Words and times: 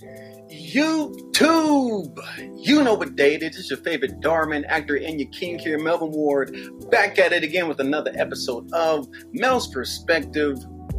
YouTube! 0.00 2.18
You 2.56 2.82
know 2.82 2.94
what 2.94 3.16
day 3.16 3.34
it 3.34 3.42
is. 3.42 3.58
It's 3.58 3.70
your 3.70 3.78
favorite 3.80 4.20
Darman 4.20 4.64
actor 4.66 4.96
and 4.96 5.20
your 5.20 5.28
king 5.30 5.58
here, 5.58 5.78
Melvin 5.78 6.12
Ward, 6.12 6.56
back 6.90 7.18
at 7.18 7.32
it 7.32 7.42
again 7.42 7.68
with 7.68 7.80
another 7.80 8.12
episode 8.14 8.72
of 8.72 9.06
Mel's 9.32 9.68
Perspective 9.68 10.56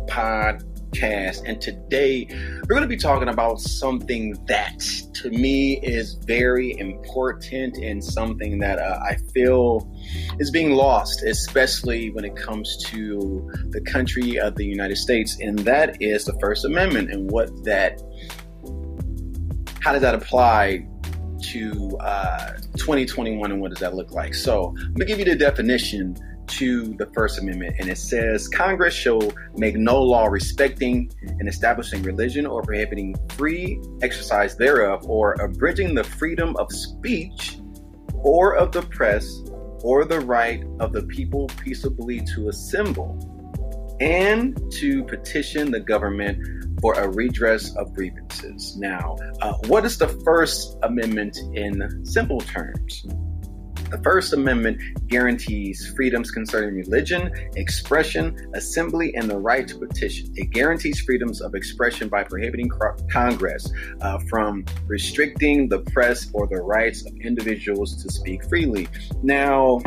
Podcast. 0.07 1.41
And 1.45 1.59
today 1.59 2.27
we're 2.29 2.75
going 2.75 2.83
to 2.83 2.87
be 2.87 2.97
talking 2.97 3.29
about 3.29 3.59
something 3.59 4.33
that 4.45 4.79
to 5.13 5.31
me 5.31 5.79
is 5.79 6.15
very 6.25 6.77
important 6.77 7.77
and 7.77 8.03
something 8.03 8.59
that 8.59 8.77
uh, 8.77 8.99
I 9.03 9.15
feel 9.33 9.89
is 10.37 10.51
being 10.51 10.71
lost, 10.71 11.23
especially 11.23 12.11
when 12.11 12.25
it 12.25 12.35
comes 12.35 12.77
to 12.87 13.49
the 13.69 13.81
country 13.81 14.37
of 14.37 14.55
the 14.55 14.65
United 14.65 14.97
States, 14.97 15.37
and 15.39 15.59
that 15.59 16.01
is 16.01 16.25
the 16.25 16.37
First 16.39 16.65
Amendment 16.65 17.11
and 17.11 17.31
what 17.31 17.49
that 17.63 18.01
how 19.81 19.91
does 19.91 20.01
that 20.01 20.15
apply 20.15 20.85
to 21.41 21.97
uh, 21.99 22.53
2021 22.77 23.51
and 23.51 23.59
what 23.59 23.71
does 23.71 23.79
that 23.79 23.95
look 23.95 24.11
like? 24.11 24.33
So 24.35 24.75
I'm 24.77 24.93
gonna 24.93 25.05
give 25.05 25.19
you 25.19 25.25
the 25.25 25.35
definition 25.35 26.15
to 26.47 26.93
the 26.95 27.05
First 27.13 27.39
Amendment, 27.39 27.77
and 27.79 27.89
it 27.89 27.97
says 27.97 28.47
Congress 28.47 28.93
shall 28.93 29.33
make 29.55 29.75
no 29.75 30.01
law 30.01 30.25
respecting 30.25 31.11
and 31.21 31.47
establishing 31.47 32.03
religion 32.03 32.45
or 32.45 32.61
prohibiting 32.61 33.15
free 33.29 33.81
exercise 34.01 34.55
thereof 34.55 35.03
or 35.07 35.33
abridging 35.41 35.95
the 35.95 36.03
freedom 36.03 36.55
of 36.57 36.71
speech 36.71 37.57
or 38.17 38.55
of 38.55 38.71
the 38.71 38.81
press 38.83 39.41
or 39.83 40.05
the 40.05 40.19
right 40.19 40.63
of 40.79 40.93
the 40.93 41.03
people 41.03 41.47
peaceably 41.63 42.21
to 42.35 42.49
assemble 42.49 43.17
and 43.99 44.59
to 44.71 45.03
petition 45.05 45.71
the 45.71 45.79
government 45.79 46.37
for 46.81 46.93
a 46.95 47.07
redress 47.07 47.75
of 47.75 47.93
grievances. 47.93 48.75
Now, 48.77 49.17
uh, 49.41 49.53
what 49.67 49.85
is 49.85 49.97
the 49.97 50.07
First 50.25 50.77
Amendment 50.83 51.37
in 51.53 52.05
simple 52.05 52.41
terms? 52.41 53.05
The 53.91 53.97
First 54.03 54.31
Amendment 54.31 54.79
guarantees 55.07 55.91
freedoms 55.97 56.31
concerning 56.31 56.75
religion, 56.75 57.29
expression, 57.57 58.49
assembly, 58.53 59.13
and 59.15 59.29
the 59.29 59.37
right 59.37 59.67
to 59.67 59.77
petition. 59.77 60.31
It 60.35 60.51
guarantees 60.51 61.01
freedoms 61.01 61.41
of 61.41 61.55
expression 61.55 62.07
by 62.07 62.23
prohibiting 62.23 62.71
Congress 63.11 63.69
uh, 63.99 64.17
from 64.29 64.63
restricting 64.87 65.67
the 65.67 65.79
press 65.79 66.29
or 66.33 66.47
the 66.47 66.61
rights 66.61 67.05
of 67.05 67.13
individuals 67.17 68.01
to 68.01 68.09
speak 68.09 68.47
freely. 68.47 68.87
Now, 69.23 69.81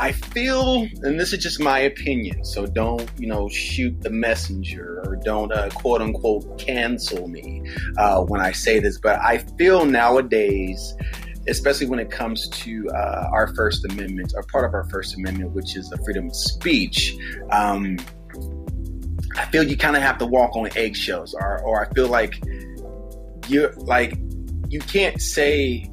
I 0.00 0.12
feel, 0.12 0.86
and 1.02 1.18
this 1.18 1.32
is 1.32 1.42
just 1.42 1.60
my 1.60 1.80
opinion, 1.80 2.44
so 2.44 2.66
don't, 2.66 3.10
you 3.18 3.26
know, 3.26 3.48
shoot 3.48 4.00
the 4.00 4.10
messenger 4.10 5.02
or 5.04 5.16
don't, 5.16 5.52
uh, 5.52 5.70
quote 5.70 6.00
unquote, 6.00 6.58
cancel 6.58 7.26
me 7.26 7.62
uh, 7.96 8.22
when 8.22 8.40
I 8.40 8.52
say 8.52 8.78
this, 8.78 8.98
but 9.00 9.18
I 9.20 9.38
feel 9.38 9.84
nowadays, 9.84 10.94
especially 11.48 11.86
when 11.86 11.98
it 11.98 12.12
comes 12.12 12.48
to 12.48 12.88
uh, 12.90 13.28
our 13.32 13.52
First 13.56 13.84
Amendment, 13.86 14.34
or 14.36 14.44
part 14.44 14.64
of 14.64 14.74
our 14.74 14.84
First 14.88 15.16
Amendment, 15.16 15.50
which 15.50 15.76
is 15.76 15.88
the 15.90 15.98
freedom 16.04 16.28
of 16.28 16.36
speech, 16.36 17.16
um, 17.50 17.98
I 19.36 19.46
feel 19.46 19.64
you 19.64 19.76
kind 19.76 19.96
of 19.96 20.02
have 20.02 20.18
to 20.18 20.26
walk 20.26 20.54
on 20.54 20.68
eggshells, 20.76 21.34
or, 21.34 21.60
or 21.64 21.84
I 21.84 21.92
feel 21.92 22.08
like 22.08 22.40
you're 23.48 23.72
like, 23.72 24.16
you 24.68 24.78
can't 24.78 25.20
say 25.20 25.90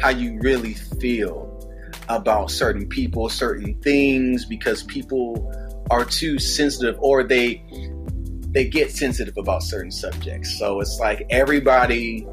how 0.00 0.10
you 0.10 0.38
really 0.40 0.74
feel 0.74 1.51
about 2.16 2.50
certain 2.50 2.86
people, 2.88 3.28
certain 3.28 3.74
things 3.80 4.44
because 4.44 4.82
people 4.84 5.52
are 5.90 6.04
too 6.04 6.38
sensitive 6.38 6.96
or 7.00 7.22
they 7.22 7.64
they 8.52 8.68
get 8.68 8.92
sensitive 8.92 9.36
about 9.38 9.62
certain 9.62 9.90
subjects. 9.90 10.58
So 10.58 10.80
it's 10.80 10.98
like 11.00 11.26
everybody 11.30 12.26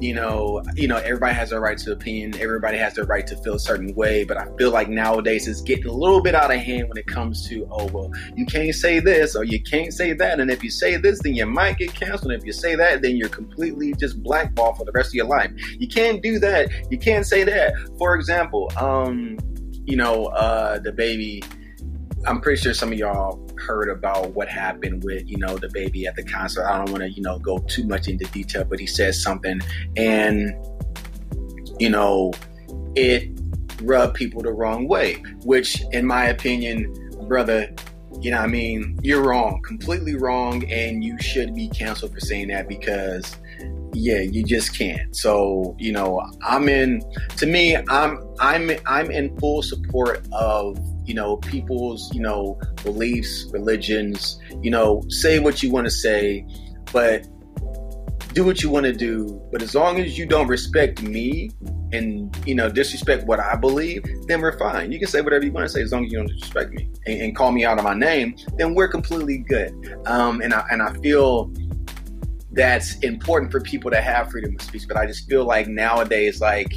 you 0.00 0.14
know, 0.14 0.62
you 0.74 0.88
know, 0.88 0.96
everybody 0.96 1.34
has 1.34 1.50
their 1.50 1.60
right 1.60 1.78
to 1.78 1.92
opinion. 1.92 2.34
Everybody 2.40 2.78
has 2.78 2.94
their 2.94 3.04
right 3.04 3.26
to 3.26 3.36
feel 3.38 3.54
a 3.54 3.60
certain 3.60 3.94
way. 3.94 4.24
But 4.24 4.36
I 4.36 4.46
feel 4.56 4.70
like 4.70 4.88
nowadays 4.88 5.48
it's 5.48 5.60
getting 5.60 5.86
a 5.86 5.92
little 5.92 6.22
bit 6.22 6.34
out 6.34 6.52
of 6.52 6.58
hand 6.58 6.88
when 6.88 6.98
it 6.98 7.06
comes 7.06 7.48
to, 7.48 7.66
oh 7.70 7.86
well, 7.86 8.10
you 8.34 8.46
can't 8.46 8.74
say 8.74 9.00
this 9.00 9.34
or 9.34 9.44
you 9.44 9.62
can't 9.62 9.92
say 9.92 10.12
that, 10.12 10.40
and 10.40 10.50
if 10.50 10.62
you 10.62 10.70
say 10.70 10.96
this, 10.96 11.20
then 11.22 11.34
you 11.34 11.46
might 11.46 11.78
get 11.78 11.94
canceled. 11.94 12.32
And 12.32 12.40
if 12.40 12.46
you 12.46 12.52
say 12.52 12.74
that, 12.74 13.02
then 13.02 13.16
you're 13.16 13.28
completely 13.28 13.92
just 13.94 14.22
blackballed 14.22 14.76
for 14.76 14.84
the 14.84 14.92
rest 14.92 15.10
of 15.10 15.14
your 15.14 15.26
life. 15.26 15.50
You 15.78 15.88
can't 15.88 16.22
do 16.22 16.38
that. 16.38 16.70
You 16.90 16.98
can't 16.98 17.26
say 17.26 17.44
that. 17.44 17.74
For 17.98 18.14
example, 18.14 18.70
um, 18.76 19.38
you 19.84 19.96
know, 19.96 20.26
uh, 20.26 20.78
DaBaby. 20.80 21.44
I'm 22.26 22.40
pretty 22.40 22.60
sure 22.60 22.74
some 22.74 22.92
of 22.92 22.98
y'all 22.98 23.46
heard 23.58 23.88
about 23.88 24.34
what 24.34 24.48
happened 24.48 25.04
with, 25.04 25.28
you 25.28 25.36
know, 25.38 25.56
DaBaby 25.56 26.06
at 26.06 26.16
the 26.16 26.24
concert. 26.24 26.66
I 26.66 26.76
don't 26.76 26.90
want 26.90 27.02
to, 27.02 27.10
you 27.10 27.22
know, 27.22 27.38
go 27.38 27.58
too 27.58 27.84
much 27.84 28.08
into 28.08 28.24
detail, 28.26 28.64
but 28.64 28.80
he 28.80 28.86
says 28.86 29.22
something 29.22 29.60
and, 29.96 30.52
you 31.78 31.90
know, 31.90 32.32
it 32.94 33.30
rubbed 33.82 34.14
people 34.14 34.42
the 34.42 34.52
wrong 34.52 34.88
way, 34.88 35.22
which, 35.44 35.82
in 35.92 36.06
my 36.06 36.26
opinion, 36.26 36.92
brother, 37.28 37.72
you 38.20 38.30
know 38.32 38.38
I 38.38 38.46
mean? 38.46 38.98
You're 39.02 39.22
wrong, 39.22 39.60
completely 39.62 40.16
wrong, 40.16 40.68
and 40.70 41.04
you 41.04 41.20
should 41.20 41.54
be 41.54 41.68
canceled 41.68 42.12
for 42.12 42.20
saying 42.20 42.48
that 42.48 42.68
because 42.68 43.36
yeah, 43.92 44.20
you 44.20 44.44
just 44.44 44.76
can't. 44.76 45.14
So, 45.16 45.76
you 45.78 45.92
know, 45.92 46.22
I'm 46.42 46.68
in 46.68 47.02
to 47.36 47.46
me, 47.46 47.76
I'm 47.76 48.18
I'm 48.40 48.70
I'm 48.86 49.10
in 49.10 49.36
full 49.38 49.62
support 49.62 50.26
of 50.32 50.78
you 51.08 51.14
know, 51.14 51.38
people's, 51.38 52.14
you 52.14 52.20
know, 52.20 52.60
beliefs, 52.84 53.46
religions, 53.50 54.38
you 54.62 54.70
know, 54.70 55.02
say 55.08 55.38
what 55.38 55.62
you 55.62 55.72
want 55.72 55.86
to 55.86 55.90
say, 55.90 56.46
but 56.92 57.26
do 58.34 58.44
what 58.44 58.62
you 58.62 58.68
want 58.68 58.84
to 58.84 58.92
do. 58.92 59.42
But 59.50 59.62
as 59.62 59.74
long 59.74 59.98
as 60.00 60.18
you 60.18 60.26
don't 60.26 60.48
respect 60.48 61.02
me 61.02 61.50
and, 61.92 62.36
you 62.46 62.54
know, 62.54 62.68
disrespect 62.68 63.24
what 63.26 63.40
I 63.40 63.56
believe, 63.56 64.04
then 64.26 64.42
we're 64.42 64.58
fine. 64.58 64.92
You 64.92 64.98
can 64.98 65.08
say 65.08 65.22
whatever 65.22 65.46
you 65.46 65.50
want 65.50 65.66
to 65.66 65.72
say 65.72 65.80
as 65.80 65.92
long 65.92 66.04
as 66.04 66.12
you 66.12 66.18
don't 66.18 66.28
disrespect 66.28 66.72
me 66.72 66.90
and, 67.06 67.22
and 67.22 67.36
call 67.36 67.52
me 67.52 67.64
out 67.64 67.78
of 67.78 67.84
my 67.84 67.94
name, 67.94 68.36
then 68.58 68.74
we're 68.74 68.88
completely 68.88 69.38
good. 69.38 69.72
Um, 70.06 70.42
and 70.42 70.52
I, 70.52 70.64
and 70.70 70.82
I 70.82 70.92
feel 70.98 71.50
that's 72.52 72.98
important 72.98 73.50
for 73.50 73.60
people 73.60 73.90
to 73.90 74.00
have 74.00 74.30
freedom 74.30 74.54
of 74.54 74.62
speech. 74.62 74.84
But 74.86 74.98
I 74.98 75.06
just 75.06 75.26
feel 75.28 75.46
like 75.46 75.68
nowadays, 75.68 76.40
like 76.40 76.74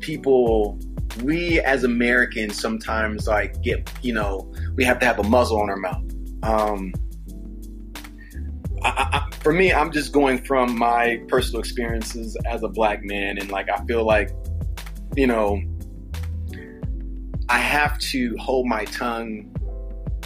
people 0.00 0.78
we 1.22 1.60
as 1.60 1.84
Americans 1.84 2.60
sometimes 2.60 3.26
like 3.26 3.60
get, 3.62 3.90
you 4.02 4.12
know, 4.12 4.52
we 4.74 4.84
have 4.84 4.98
to 5.00 5.06
have 5.06 5.18
a 5.18 5.24
muzzle 5.24 5.60
on 5.60 5.70
our 5.70 5.76
mouth. 5.76 6.04
Um, 6.42 6.92
I, 8.82 9.28
I, 9.30 9.36
for 9.36 9.52
me, 9.52 9.72
I'm 9.72 9.90
just 9.90 10.12
going 10.12 10.44
from 10.44 10.76
my 10.76 11.20
personal 11.28 11.60
experiences 11.60 12.36
as 12.46 12.62
a 12.62 12.68
black 12.68 13.02
man, 13.02 13.38
and 13.38 13.50
like 13.50 13.68
I 13.70 13.84
feel 13.86 14.04
like, 14.04 14.30
you 15.16 15.26
know, 15.26 15.60
I 17.48 17.58
have 17.58 17.98
to 17.98 18.36
hold 18.38 18.66
my 18.66 18.84
tongue 18.86 19.52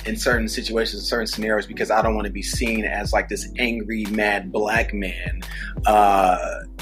in 0.07 0.17
certain 0.17 0.49
situations, 0.49 1.07
certain 1.09 1.27
scenarios, 1.27 1.67
because 1.67 1.91
I 1.91 2.01
don't 2.03 2.15
want 2.15 2.27
to 2.27 2.33
be 2.33 2.43
seen 2.43 2.85
as 2.85 3.13
like 3.13 3.29
this 3.29 3.53
angry, 3.59 4.07
mad 4.07 4.51
black 4.51 4.95
man, 4.95 5.43
uh, 5.87 6.39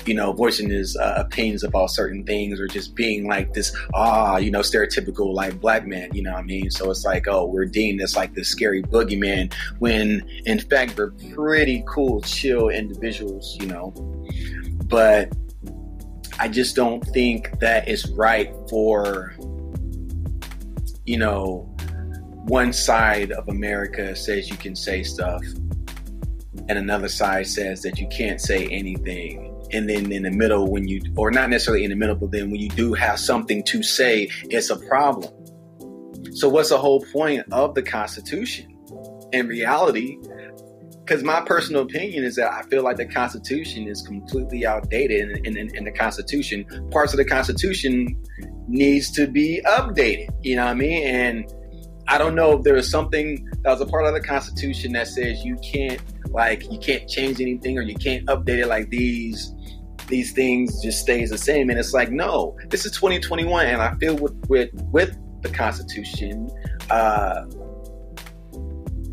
you 0.07 0.15
know, 0.15 0.33
voicing 0.33 0.71
his 0.71 0.97
uh, 0.97 1.15
opinions 1.17 1.65
about 1.65 1.91
certain 1.91 2.25
things 2.25 2.61
or 2.61 2.67
just 2.67 2.95
being 2.95 3.27
like 3.27 3.53
this, 3.53 3.77
ah, 3.95 4.37
you 4.37 4.51
know, 4.51 4.61
stereotypical 4.61 5.35
like 5.35 5.61
black 5.61 5.87
man, 5.87 6.11
you 6.15 6.23
know 6.23 6.33
what 6.33 6.41
I 6.41 6.45
mean? 6.45 6.71
So 6.71 6.91
it's 6.91 7.05
like, 7.05 7.27
oh, 7.29 7.47
we're 7.47 7.67
deemed 7.67 8.01
as 8.01 8.17
like 8.17 8.35
this 8.35 8.49
scary 8.49 8.83
boogeyman 8.83 9.53
when 9.79 10.27
in 10.47 10.59
fact 10.59 10.97
we're 10.97 11.13
pretty 11.35 11.85
cool, 11.87 12.21
chill 12.23 12.69
individuals, 12.69 13.57
you 13.61 13.67
know. 13.67 13.93
But 14.85 15.33
I 16.39 16.49
just 16.49 16.77
don't 16.77 17.05
think 17.09 17.59
that 17.61 17.89
it's 17.89 18.09
right 18.11 18.55
for, 18.71 19.35
you 21.05 21.19
know, 21.19 21.75
one 22.47 22.73
side 22.73 23.33
of 23.33 23.49
America 23.49 24.17
says 24.17 24.49
you 24.49 24.57
can 24.57 24.75
say 24.75 25.03
stuff, 25.03 25.43
and 26.69 26.79
another 26.79 27.09
side 27.09 27.47
says 27.47 27.83
that 27.83 27.99
you 27.99 28.07
can't 28.09 28.41
say 28.41 28.67
anything. 28.69 29.48
And 29.73 29.89
then 29.89 30.11
in 30.13 30.23
the 30.23 30.31
middle, 30.31 30.71
when 30.71 30.89
you, 30.89 31.03
or 31.17 31.31
not 31.31 31.51
necessarily 31.51 31.85
in 31.85 31.91
the 31.91 31.97
middle, 31.97 32.17
but 32.17 32.31
then 32.31 32.51
when 32.51 32.61
you 32.61 32.69
do 32.71 32.95
have 32.95 33.19
something 33.19 33.63
to 33.65 33.83
say, 33.83 34.31
it's 34.45 34.71
a 34.71 34.77
problem. 34.77 35.33
So, 36.33 36.49
what's 36.49 36.71
the 36.71 36.79
whole 36.79 37.05
point 37.13 37.45
of 37.53 37.75
the 37.75 37.83
Constitution? 37.83 38.75
In 39.33 39.47
reality, 39.47 40.17
because 41.05 41.23
my 41.23 41.41
personal 41.41 41.83
opinion 41.83 42.25
is 42.25 42.37
that 42.37 42.53
I 42.53 42.63
feel 42.69 42.83
like 42.83 42.97
the 42.97 43.07
Constitution 43.07 43.89
is 43.89 44.03
completely 44.03 44.67
outdated, 44.67 45.47
and 45.47 45.57
in, 45.57 45.85
the 45.85 45.93
Constitution, 45.93 46.67
parts 46.91 47.13
of 47.13 47.17
the 47.17 47.25
Constitution 47.25 48.23
needs 48.69 49.11
to 49.13 49.27
be 49.27 49.63
updated. 49.67 50.29
You 50.43 50.57
know 50.57 50.67
what 50.67 50.73
I 50.73 50.75
mean? 50.75 51.07
And 51.07 51.53
I 52.09 52.19
don't 52.19 52.35
know 52.35 52.59
if 52.59 52.63
there 52.63 52.77
is 52.77 52.91
something 52.91 53.47
that 53.63 53.71
was 53.71 53.81
a 53.81 53.87
part 53.87 54.05
of 54.05 54.15
the 54.15 54.21
Constitution 54.21 54.93
that 54.93 55.09
says 55.09 55.45
you 55.45 55.57
can't 55.63 56.01
like 56.31 56.71
you 56.71 56.79
can't 56.79 57.09
change 57.09 57.41
anything 57.41 57.79
or 57.79 57.83
you 57.83 57.95
can't 57.95 58.27
update 58.27 58.59
it 58.59 58.67
like 58.67 58.91
these 58.91 59.55
these 60.09 60.33
things 60.33 60.83
just 60.83 61.01
stays 61.01 61.31
the 61.31 61.39
same 61.39 61.71
and 61.71 61.79
it's 61.79 61.93
like 61.93 62.11
no 62.11 62.57
this 62.69 62.85
is 62.85 62.93
2021 62.93 63.67
and 63.67 63.81
i 63.81 63.95
feel 63.97 64.17
with 64.17 64.35
with 64.49 64.71
with 64.93 65.17
the 65.43 65.49
constitution 65.51 66.51
uh 66.91 67.45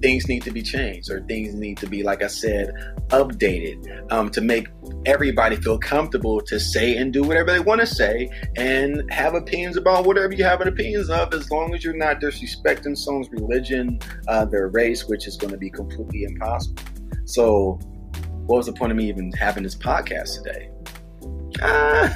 things 0.06 0.28
need 0.28 0.44
to 0.44 0.52
be 0.52 0.62
changed 0.62 1.10
or 1.10 1.22
things 1.22 1.56
need 1.56 1.78
to 1.78 1.88
be, 1.88 2.04
like 2.04 2.22
I 2.22 2.28
said, 2.28 2.72
updated 3.08 4.12
um, 4.12 4.30
to 4.32 4.42
make 4.42 4.68
everybody 5.08 5.56
feel 5.56 5.80
comfortable 5.80 6.42
to 6.42 6.60
say 6.60 6.96
and 6.98 7.12
do 7.12 7.24
whatever 7.24 7.52
they 7.52 7.60
want 7.60 7.82
to 7.82 7.88
say 7.88 8.30
and 8.56 9.12
have 9.12 9.34
opinions 9.34 9.78
about 9.78 10.06
whatever 10.06 10.34
you 10.34 10.44
have 10.44 10.62
an 10.62 10.68
opinions 10.68 11.10
of, 11.10 11.34
as 11.34 11.50
long 11.50 11.74
as 11.74 11.84
you're 11.84 11.96
not 11.96 12.22
disrespecting 12.22 12.96
someone's 12.96 13.30
religion, 13.32 14.00
uh, 14.28 14.46
their 14.46 14.68
race, 14.68 15.08
which 15.08 15.28
is 15.28 15.38
going 15.38 15.52
to 15.52 15.58
be 15.58 15.72
completely 15.72 16.24
impossible. 16.24 16.84
So, 17.26 17.80
what 18.46 18.58
was 18.58 18.68
the 18.68 18.74
point 18.74 18.92
of 18.92 18.98
me 18.98 19.10
even 19.10 19.32
having 19.32 19.64
this 19.64 19.76
podcast 19.76 20.44
today? 20.44 20.70
Uh, 21.62 22.10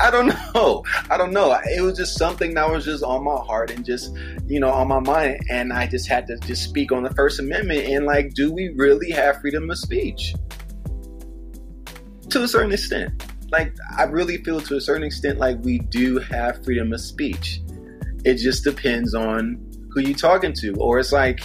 I 0.00 0.10
don't 0.10 0.28
know. 0.54 0.84
I 1.10 1.16
don't 1.16 1.32
know. 1.32 1.56
It 1.64 1.80
was 1.82 1.96
just 1.96 2.16
something 2.18 2.54
that 2.54 2.70
was 2.70 2.84
just 2.84 3.02
on 3.02 3.24
my 3.24 3.36
heart 3.36 3.70
and 3.70 3.84
just, 3.84 4.14
you 4.46 4.60
know, 4.60 4.70
on 4.70 4.88
my 4.88 5.00
mind. 5.00 5.40
And 5.50 5.72
I 5.72 5.86
just 5.86 6.08
had 6.08 6.26
to 6.28 6.38
just 6.38 6.64
speak 6.64 6.92
on 6.92 7.02
the 7.02 7.12
First 7.14 7.40
Amendment 7.40 7.86
and 7.86 8.06
like, 8.06 8.34
do 8.34 8.52
we 8.52 8.68
really 8.76 9.10
have 9.10 9.40
freedom 9.40 9.70
of 9.70 9.78
speech? 9.78 10.34
To 12.30 12.42
a 12.42 12.48
certain 12.48 12.72
extent. 12.72 13.24
Like, 13.50 13.74
I 13.96 14.04
really 14.04 14.38
feel 14.38 14.60
to 14.60 14.76
a 14.76 14.80
certain 14.80 15.02
extent 15.02 15.38
like 15.38 15.58
we 15.62 15.78
do 15.78 16.18
have 16.18 16.64
freedom 16.64 16.92
of 16.92 17.00
speech. 17.00 17.60
It 18.24 18.36
just 18.36 18.64
depends 18.64 19.14
on 19.14 19.62
who 19.90 20.00
you're 20.00 20.16
talking 20.16 20.54
to. 20.54 20.74
Or 20.76 20.98
it's 20.98 21.12
like, 21.12 21.40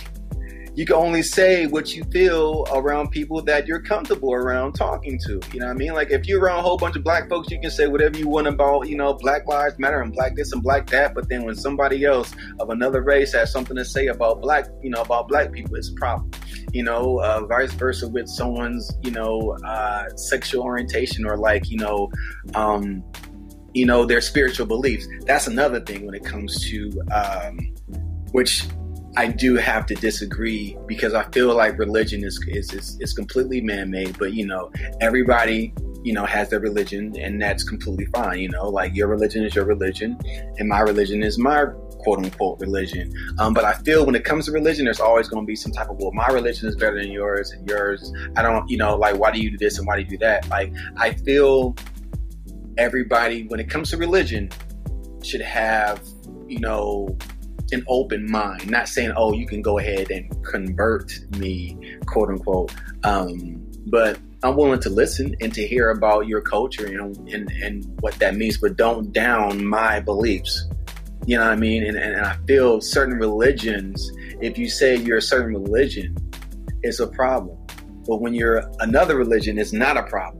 you 0.77 0.85
can 0.85 0.95
only 0.95 1.23
say 1.23 1.65
what 1.65 1.95
you 1.95 2.03
feel 2.11 2.67
around 2.71 3.09
people 3.09 3.41
that 3.41 3.65
you're 3.65 3.81
comfortable 3.81 4.31
around 4.31 4.73
talking 4.73 5.19
to. 5.25 5.41
You 5.51 5.59
know 5.59 5.65
what 5.65 5.71
I 5.71 5.75
mean? 5.75 5.93
Like 5.93 6.11
if 6.11 6.27
you're 6.27 6.39
around 6.39 6.59
a 6.59 6.61
whole 6.61 6.77
bunch 6.77 6.95
of 6.95 7.03
black 7.03 7.27
folks, 7.27 7.49
you 7.49 7.59
can 7.59 7.71
say 7.71 7.87
whatever 7.87 8.15
you 8.15 8.27
want 8.27 8.45
about, 8.45 8.87
you 8.87 8.95
know, 8.95 9.15
Black 9.15 9.47
Lives 9.47 9.79
Matter 9.79 10.01
and 10.01 10.13
black 10.13 10.35
this 10.35 10.51
and 10.51 10.61
black 10.61 10.85
that. 10.91 11.15
But 11.15 11.29
then 11.29 11.45
when 11.45 11.55
somebody 11.55 12.05
else 12.05 12.31
of 12.59 12.69
another 12.69 13.01
race 13.01 13.33
has 13.33 13.51
something 13.51 13.75
to 13.75 13.83
say 13.83 14.05
about 14.05 14.39
black, 14.39 14.67
you 14.83 14.91
know, 14.91 15.01
about 15.01 15.27
black 15.27 15.51
people, 15.51 15.75
it's 15.75 15.89
a 15.89 15.93
problem. 15.93 16.29
You 16.71 16.83
know, 16.83 17.21
uh, 17.21 17.43
vice 17.47 17.73
versa 17.73 18.07
with 18.07 18.27
someone's, 18.27 18.91
you 19.01 19.09
know, 19.09 19.57
uh, 19.65 20.09
sexual 20.15 20.61
orientation 20.61 21.25
or 21.25 21.37
like, 21.37 21.71
you 21.71 21.77
know, 21.77 22.11
um, 22.53 23.03
you 23.73 23.87
know, 23.87 24.05
their 24.05 24.21
spiritual 24.21 24.67
beliefs. 24.67 25.07
That's 25.21 25.47
another 25.47 25.79
thing 25.79 26.05
when 26.05 26.13
it 26.13 26.23
comes 26.23 26.63
to, 26.69 27.01
um, 27.11 27.57
which 28.31 28.67
I 29.17 29.25
do 29.25 29.55
have 29.55 29.87
to 29.87 29.95
disagree 29.95 30.77
because 30.85 31.15
I 31.15 31.23
feel 31.31 31.55
like 31.55 31.79
religion 31.79 32.23
is 32.23 32.39
is 32.47 32.71
is, 32.71 32.99
is 33.01 33.13
completely 33.13 33.61
man 33.61 33.89
made. 33.89 34.17
But 34.19 34.33
you 34.33 34.45
know, 34.45 34.71
everybody 35.01 35.73
you 36.03 36.13
know 36.13 36.23
has 36.25 36.51
their 36.51 36.59
religion, 36.59 37.15
and 37.19 37.41
that's 37.41 37.63
completely 37.63 38.05
fine. 38.05 38.37
You 38.37 38.49
know, 38.49 38.69
like 38.69 38.95
your 38.95 39.07
religion 39.07 39.43
is 39.43 39.55
your 39.55 39.65
religion, 39.65 40.19
and 40.59 40.69
my 40.69 40.81
religion 40.81 41.23
is 41.23 41.39
my 41.39 41.65
quote 41.97 42.19
unquote 42.19 42.59
religion. 42.59 43.11
Um, 43.39 43.55
but 43.55 43.65
I 43.65 43.73
feel 43.73 44.05
when 44.05 44.13
it 44.13 44.23
comes 44.23 44.45
to 44.45 44.51
religion, 44.51 44.85
there's 44.85 44.99
always 44.99 45.27
going 45.27 45.43
to 45.43 45.47
be 45.47 45.55
some 45.55 45.71
type 45.71 45.89
of 45.89 45.97
well, 45.97 46.11
my 46.11 46.27
religion 46.27 46.67
is 46.67 46.75
better 46.75 47.01
than 47.01 47.11
yours, 47.11 47.49
and 47.49 47.67
yours. 47.67 48.13
I 48.35 48.43
don't, 48.43 48.69
you 48.69 48.77
know, 48.77 48.95
like 48.95 49.17
why 49.17 49.31
do 49.31 49.41
you 49.41 49.49
do 49.49 49.57
this 49.57 49.79
and 49.79 49.87
why 49.87 49.95
do 49.95 50.03
you 50.03 50.09
do 50.09 50.19
that? 50.19 50.47
Like 50.49 50.71
I 50.97 51.13
feel 51.13 51.75
everybody 52.77 53.47
when 53.47 53.59
it 53.59 53.67
comes 53.67 53.89
to 53.89 53.97
religion 53.97 54.51
should 55.23 55.41
have 55.41 55.99
you 56.47 56.59
know 56.59 57.17
an 57.71 57.83
open 57.87 58.29
mind, 58.29 58.69
not 58.69 58.87
saying, 58.87 59.13
oh, 59.15 59.33
you 59.33 59.45
can 59.45 59.61
go 59.61 59.77
ahead 59.79 60.09
and 60.11 60.45
convert 60.45 61.11
me, 61.37 61.77
quote 62.05 62.29
unquote. 62.29 62.73
Um, 63.03 63.65
but 63.87 64.19
I'm 64.43 64.55
willing 64.55 64.79
to 64.81 64.89
listen 64.89 65.35
and 65.41 65.53
to 65.53 65.65
hear 65.65 65.89
about 65.89 66.27
your 66.27 66.41
culture 66.41 66.85
and, 66.85 67.17
and, 67.29 67.51
and 67.51 68.01
what 68.01 68.13
that 68.15 68.35
means, 68.35 68.57
but 68.57 68.77
don't 68.77 69.11
down 69.11 69.65
my 69.65 69.99
beliefs. 69.99 70.65
You 71.25 71.37
know 71.37 71.43
what 71.43 71.53
I 71.53 71.55
mean? 71.55 71.83
And, 71.83 71.97
and 71.97 72.25
I 72.25 72.37
feel 72.47 72.79
certain 72.79 73.17
religions, 73.17 74.11
if 74.41 74.57
you 74.57 74.69
say 74.69 74.95
you're 74.95 75.17
a 75.17 75.21
certain 75.21 75.53
religion, 75.53 76.15
it's 76.83 76.99
a 76.99 77.07
problem. 77.07 77.57
But 78.07 78.21
when 78.21 78.33
you're 78.33 78.63
another 78.79 79.17
religion, 79.17 79.57
it's 79.57 79.73
not 79.73 79.97
a 79.97 80.03
problem 80.03 80.39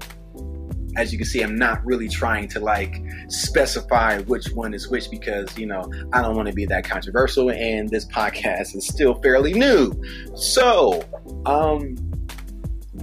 as 0.98 1.12
you 1.12 1.18
can 1.18 1.28
see, 1.28 1.42
I'm 1.42 1.56
not 1.56 1.86
really 1.86 2.10
trying 2.10 2.48
to 2.50 2.60
like 2.60 3.02
specify 3.30 4.20
which 4.22 4.52
one 4.52 4.74
is 4.74 4.90
which 4.90 5.10
because, 5.12 5.56
you 5.58 5.68
know, 5.68 5.90
I 6.12 6.22
don't 6.22 6.36
want 6.36 6.48
to 6.48 6.54
be 6.54 6.66
that 6.66 6.84
controversial 6.84 7.52
and 7.52 7.88
this 7.88 8.06
podcast 8.08 8.76
is 8.76 8.88
still 8.88 9.16
fairly 9.22 9.54
new. 9.54 9.94
So, 10.36 11.06
um, 11.46 11.96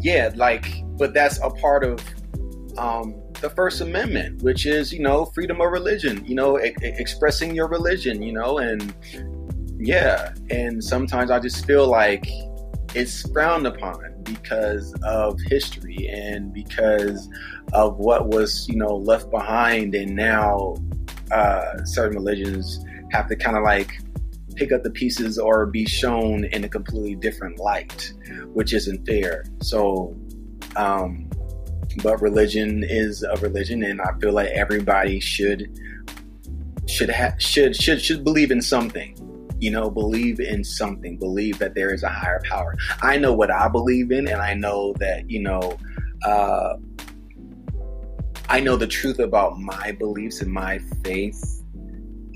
yeah, 0.01 0.33
like, 0.35 0.67
but 0.99 1.15
that's 1.15 1.39
a 1.39 1.51
part 1.51 1.85
of, 1.85 2.05
um, 2.77 3.15
the 3.41 3.51
First 3.51 3.81
Amendment, 3.81 4.43
which 4.43 4.67
is, 4.67 4.93
you 4.93 5.01
know, 5.01 5.27
freedom 5.27 5.61
of 5.61 5.71
religion, 5.71 6.25
you 6.25 6.35
know, 6.35 6.59
e- 6.59 6.75
expressing 6.83 7.55
your 7.55 7.69
religion, 7.69 8.23
you 8.23 8.33
know, 8.33 8.59
and 8.59 8.95
yeah, 9.79 10.35
and 10.51 10.83
sometimes 10.83 11.31
I 11.31 11.39
just 11.39 11.65
feel 11.67 11.87
like 11.87 12.27
it's 12.95 13.23
frowned 13.31 13.67
upon 13.67 14.05
because 14.25 14.95
of 15.03 15.39
history 15.49 16.09
and 16.09 16.53
because 16.53 17.29
of 17.73 17.99
what 17.99 18.29
was 18.29 18.69
you 18.69 18.77
know 18.77 18.97
left 18.97 19.31
behind. 19.31 19.95
And 19.95 20.17
now 20.17 20.77
uh, 21.31 21.85
certain 21.85 22.17
religions 22.17 22.85
have 23.13 23.29
to 23.29 23.37
kind 23.37 23.57
of 23.57 23.63
like 23.63 23.93
pick 24.57 24.73
up 24.73 24.83
the 24.83 24.91
pieces 24.91 25.39
or 25.39 25.67
be 25.67 25.85
shown 25.85 26.45
in 26.45 26.65
a 26.65 26.69
completely 26.69 27.17
different 27.17 27.59
light 27.59 28.13
which 28.53 28.73
isn't 28.73 29.05
fair. 29.05 29.45
So 29.61 30.17
um, 30.77 31.29
but 32.03 32.21
religion 32.21 32.85
is 32.85 33.23
a 33.23 33.37
religion 33.37 33.83
and 33.83 34.01
i 34.01 34.11
feel 34.21 34.33
like 34.33 34.49
everybody 34.49 35.21
should 35.21 35.69
should 36.87 37.09
have 37.09 37.35
should 37.41 37.77
should 37.77 38.01
should 38.01 38.25
believe 38.25 38.51
in 38.51 38.61
something 38.61 39.17
you 39.65 39.71
know 39.71 39.87
believe 39.91 40.41
in 40.41 40.63
something 40.63 41.19
believe 41.19 41.59
that 41.59 41.75
there 41.75 41.93
is 41.93 42.03
a 42.03 42.09
higher 42.09 42.41
power 42.45 42.77
i 43.03 43.17
know 43.17 43.33
what 43.33 43.51
i 43.51 43.67
believe 43.69 44.11
in 44.11 44.29
and 44.29 44.41
i 44.41 44.53
know 44.53 44.95
that 44.99 45.29
you 45.29 45.41
know 45.41 45.79
uh, 46.25 46.77
I 48.49 48.61
know 48.61 48.77
the 48.77 48.87
truth 48.87 49.19
about 49.19 49.59
my 49.59 49.93
beliefs 49.93 50.41
and 50.41 50.53
my 50.53 50.79
faith, 51.03 51.63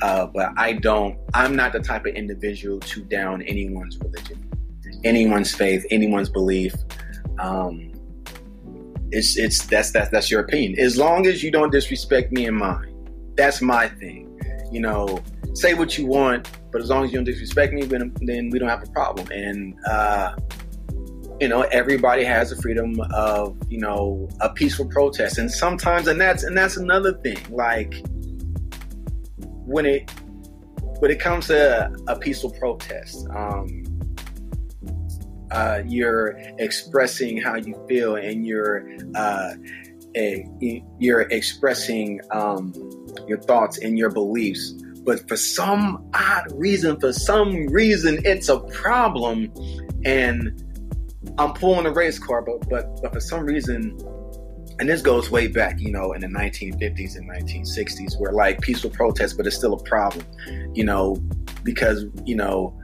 uh, 0.02 0.26
but 0.26 0.52
I 0.56 0.74
don't. 0.74 1.18
I'm 1.34 1.54
not 1.54 1.72
the 1.72 1.80
type 1.80 2.06
of 2.06 2.14
individual 2.14 2.80
to 2.80 3.02
down 3.04 3.42
anyone's 3.42 3.98
religion, 3.98 4.50
anyone's 5.04 5.54
faith, 5.54 5.84
anyone's 5.90 6.30
belief. 6.30 6.74
Um, 7.38 7.92
it's 9.10 9.36
it's 9.36 9.66
that's 9.66 9.90
that's 9.90 10.10
that's 10.10 10.30
your 10.30 10.40
opinion. 10.40 10.78
As 10.78 10.96
long 10.96 11.26
as 11.26 11.42
you 11.42 11.50
don't 11.50 11.70
disrespect 11.70 12.32
me 12.32 12.46
and 12.46 12.56
mine, 12.56 12.94
that's 13.36 13.60
my 13.60 13.88
thing. 13.88 14.40
You 14.72 14.80
know, 14.80 15.22
say 15.54 15.74
what 15.74 15.98
you 15.98 16.06
want, 16.06 16.50
but 16.72 16.80
as 16.80 16.90
long 16.90 17.04
as 17.04 17.12
you 17.12 17.18
don't 17.18 17.24
disrespect 17.24 17.72
me, 17.72 17.82
then, 17.82 18.50
we 18.50 18.58
don't 18.58 18.68
have 18.68 18.82
a 18.82 18.90
problem. 18.92 19.28
And 19.30 19.74
uh, 19.86 20.36
you 21.40 21.46
know 21.46 21.62
everybody 21.62 22.24
has 22.24 22.50
the 22.50 22.56
freedom 22.56 23.00
of 23.12 23.56
you 23.70 23.78
know 23.78 24.28
a 24.40 24.50
peaceful 24.50 24.86
protest. 24.86 25.38
And 25.38 25.50
sometimes 25.50 26.08
and 26.08 26.20
that's 26.20 26.42
and 26.42 26.56
that's 26.56 26.76
another 26.76 27.14
thing. 27.18 27.38
Like 27.50 27.94
when 29.64 29.86
it 29.86 30.10
when 30.98 31.10
it 31.10 31.20
comes 31.20 31.46
to 31.46 31.92
a 32.08 32.18
peaceful 32.18 32.50
protest 32.50 33.24
um 33.30 33.84
uh, 35.50 35.82
you're 35.86 36.38
expressing 36.58 37.40
how 37.40 37.56
you 37.56 37.74
feel 37.88 38.16
and 38.16 38.46
you're 38.46 38.86
uh, 39.14 39.54
a, 40.16 40.46
you're 40.98 41.22
expressing 41.22 42.20
um, 42.32 42.72
your 43.26 43.38
thoughts 43.38 43.78
and 43.78 43.98
your 43.98 44.10
beliefs 44.10 44.74
but 45.08 45.26
for 45.26 45.38
some 45.38 46.06
odd 46.12 46.52
reason 46.52 47.00
for 47.00 47.14
some 47.14 47.66
reason 47.68 48.20
it's 48.26 48.50
a 48.50 48.60
problem. 48.60 49.50
And 50.04 50.62
I'm 51.38 51.54
pulling 51.54 51.86
a 51.86 51.90
race 51.90 52.18
car, 52.18 52.42
but 52.42 52.68
but 52.68 53.00
but 53.00 53.14
for 53.14 53.20
some 53.20 53.46
reason, 53.46 53.98
and 54.78 54.86
this 54.86 55.00
goes 55.00 55.30
way 55.30 55.46
back, 55.46 55.80
you 55.80 55.90
know, 55.90 56.12
in 56.12 56.20
the 56.20 56.26
1950s 56.26 57.16
and 57.16 57.26
1960s, 57.26 58.20
where 58.20 58.32
like 58.32 58.60
peaceful 58.60 58.90
protests, 58.90 59.32
but 59.32 59.46
it's 59.46 59.56
still 59.56 59.72
a 59.72 59.82
problem, 59.84 60.26
you 60.74 60.84
know, 60.84 61.16
because 61.62 62.04
you 62.26 62.36
know, 62.36 62.78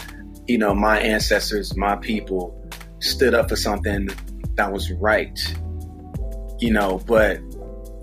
you 0.47 0.57
know, 0.57 0.75
my 0.75 0.99
ancestors, 0.99 1.76
my 1.76 1.95
people, 1.97 2.59
stood 3.00 3.35
up 3.35 3.50
for 3.50 3.57
something 3.57 4.09
that 4.54 4.73
was 4.73 4.90
right, 4.93 5.38
you 6.59 6.73
know, 6.73 7.02
but 7.07 7.38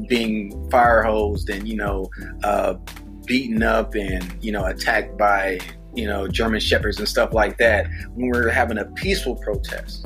being 0.08 0.70
fire 0.70 1.02
hosed 1.02 1.50
and 1.50 1.68
you 1.68 1.76
know, 1.76 2.08
uh, 2.44 2.76
beaten 3.32 3.64
up 3.64 3.96
and 3.96 4.36
you 4.44 4.52
know, 4.52 4.66
attacked 4.66 5.18
by 5.18 5.58
you 5.96 6.06
know 6.06 6.28
German 6.28 6.60
shepherds 6.60 7.00
and 7.00 7.08
stuff 7.08 7.32
like 7.34 7.58
that 7.60 7.88
when 8.14 8.30
we're 8.30 8.50
having 8.50 8.78
a 8.78 8.84
peaceful 8.92 9.38
protest 9.38 10.06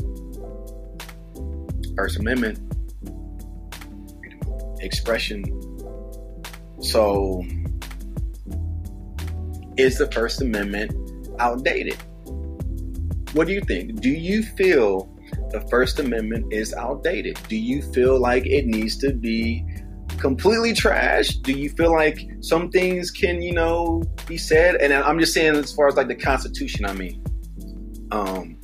First 1.98 2.20
Amendment 2.20 2.60
expression. 4.80 5.44
So, 6.82 7.44
is 9.76 9.98
the 9.98 10.08
First 10.12 10.44
Amendment 10.44 10.92
outdated? 11.40 11.98
What 13.34 13.48
do 13.48 13.54
you 13.54 13.62
think? 13.62 14.02
Do 14.02 14.10
you 14.12 14.44
feel 14.44 15.10
the 15.50 15.62
First 15.72 15.98
Amendment 15.98 16.54
is 16.54 16.76
outdated? 16.76 17.40
Do 17.50 17.56
you 17.56 17.82
feel 17.92 18.20
like 18.20 18.46
it 18.46 18.68
needs 18.68 18.98
to 18.98 19.14
be 19.14 19.66
completely 20.20 20.74
trashed? 20.74 21.44
Do 21.44 21.54
you 21.54 21.70
feel 21.70 21.92
like 21.92 22.20
some 22.42 22.70
things 22.70 23.12
can, 23.12 23.42
you 23.42 23.54
know, 23.54 24.04
be 24.28 24.38
said? 24.38 24.76
And 24.76 24.94
I'm 24.94 25.20
just 25.20 25.34
saying, 25.34 25.56
as 25.56 25.74
far 25.74 25.88
as 25.88 25.96
like 25.96 26.08
the 26.08 26.16
Constitution, 26.16 26.86
I 26.86 26.94
mean, 26.94 27.24
um, 28.12 28.58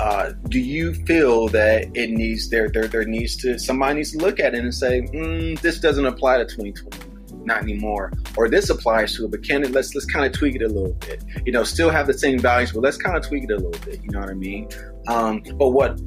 uh, 0.00 0.32
do 0.48 0.58
you 0.58 0.94
feel 0.94 1.48
that 1.48 1.84
it 1.94 2.10
needs 2.10 2.48
there 2.48 2.68
there 2.68 2.88
there 2.88 3.04
needs 3.04 3.36
to 3.36 3.58
somebody 3.58 3.96
needs 3.96 4.12
to 4.12 4.18
look 4.18 4.40
at 4.40 4.54
it 4.54 4.60
and 4.60 4.74
say 4.74 5.02
mm, 5.02 5.60
this 5.60 5.78
doesn't 5.80 6.06
apply 6.06 6.38
to 6.38 6.44
2020 6.44 7.12
not 7.44 7.62
anymore 7.62 8.12
or 8.36 8.48
this 8.48 8.70
applies 8.70 9.14
to 9.14 9.24
it 9.24 9.30
but 9.30 9.42
can 9.42 9.62
it 9.62 9.70
let's 9.72 9.94
let's 9.94 10.06
kind 10.06 10.24
of 10.24 10.32
tweak 10.32 10.54
it 10.54 10.62
a 10.62 10.68
little 10.68 10.94
bit 10.94 11.22
you 11.44 11.52
know 11.52 11.62
still 11.62 11.90
have 11.90 12.06
the 12.06 12.16
same 12.16 12.38
values 12.38 12.72
but 12.72 12.80
let's 12.80 12.96
kind 12.96 13.16
of 13.16 13.26
tweak 13.26 13.44
it 13.44 13.50
a 13.50 13.56
little 13.56 13.70
bit 13.84 14.02
you 14.02 14.10
know 14.10 14.20
what 14.20 14.30
i 14.30 14.34
mean 14.34 14.68
um, 15.08 15.42
but 15.56 15.70
what 15.70 16.00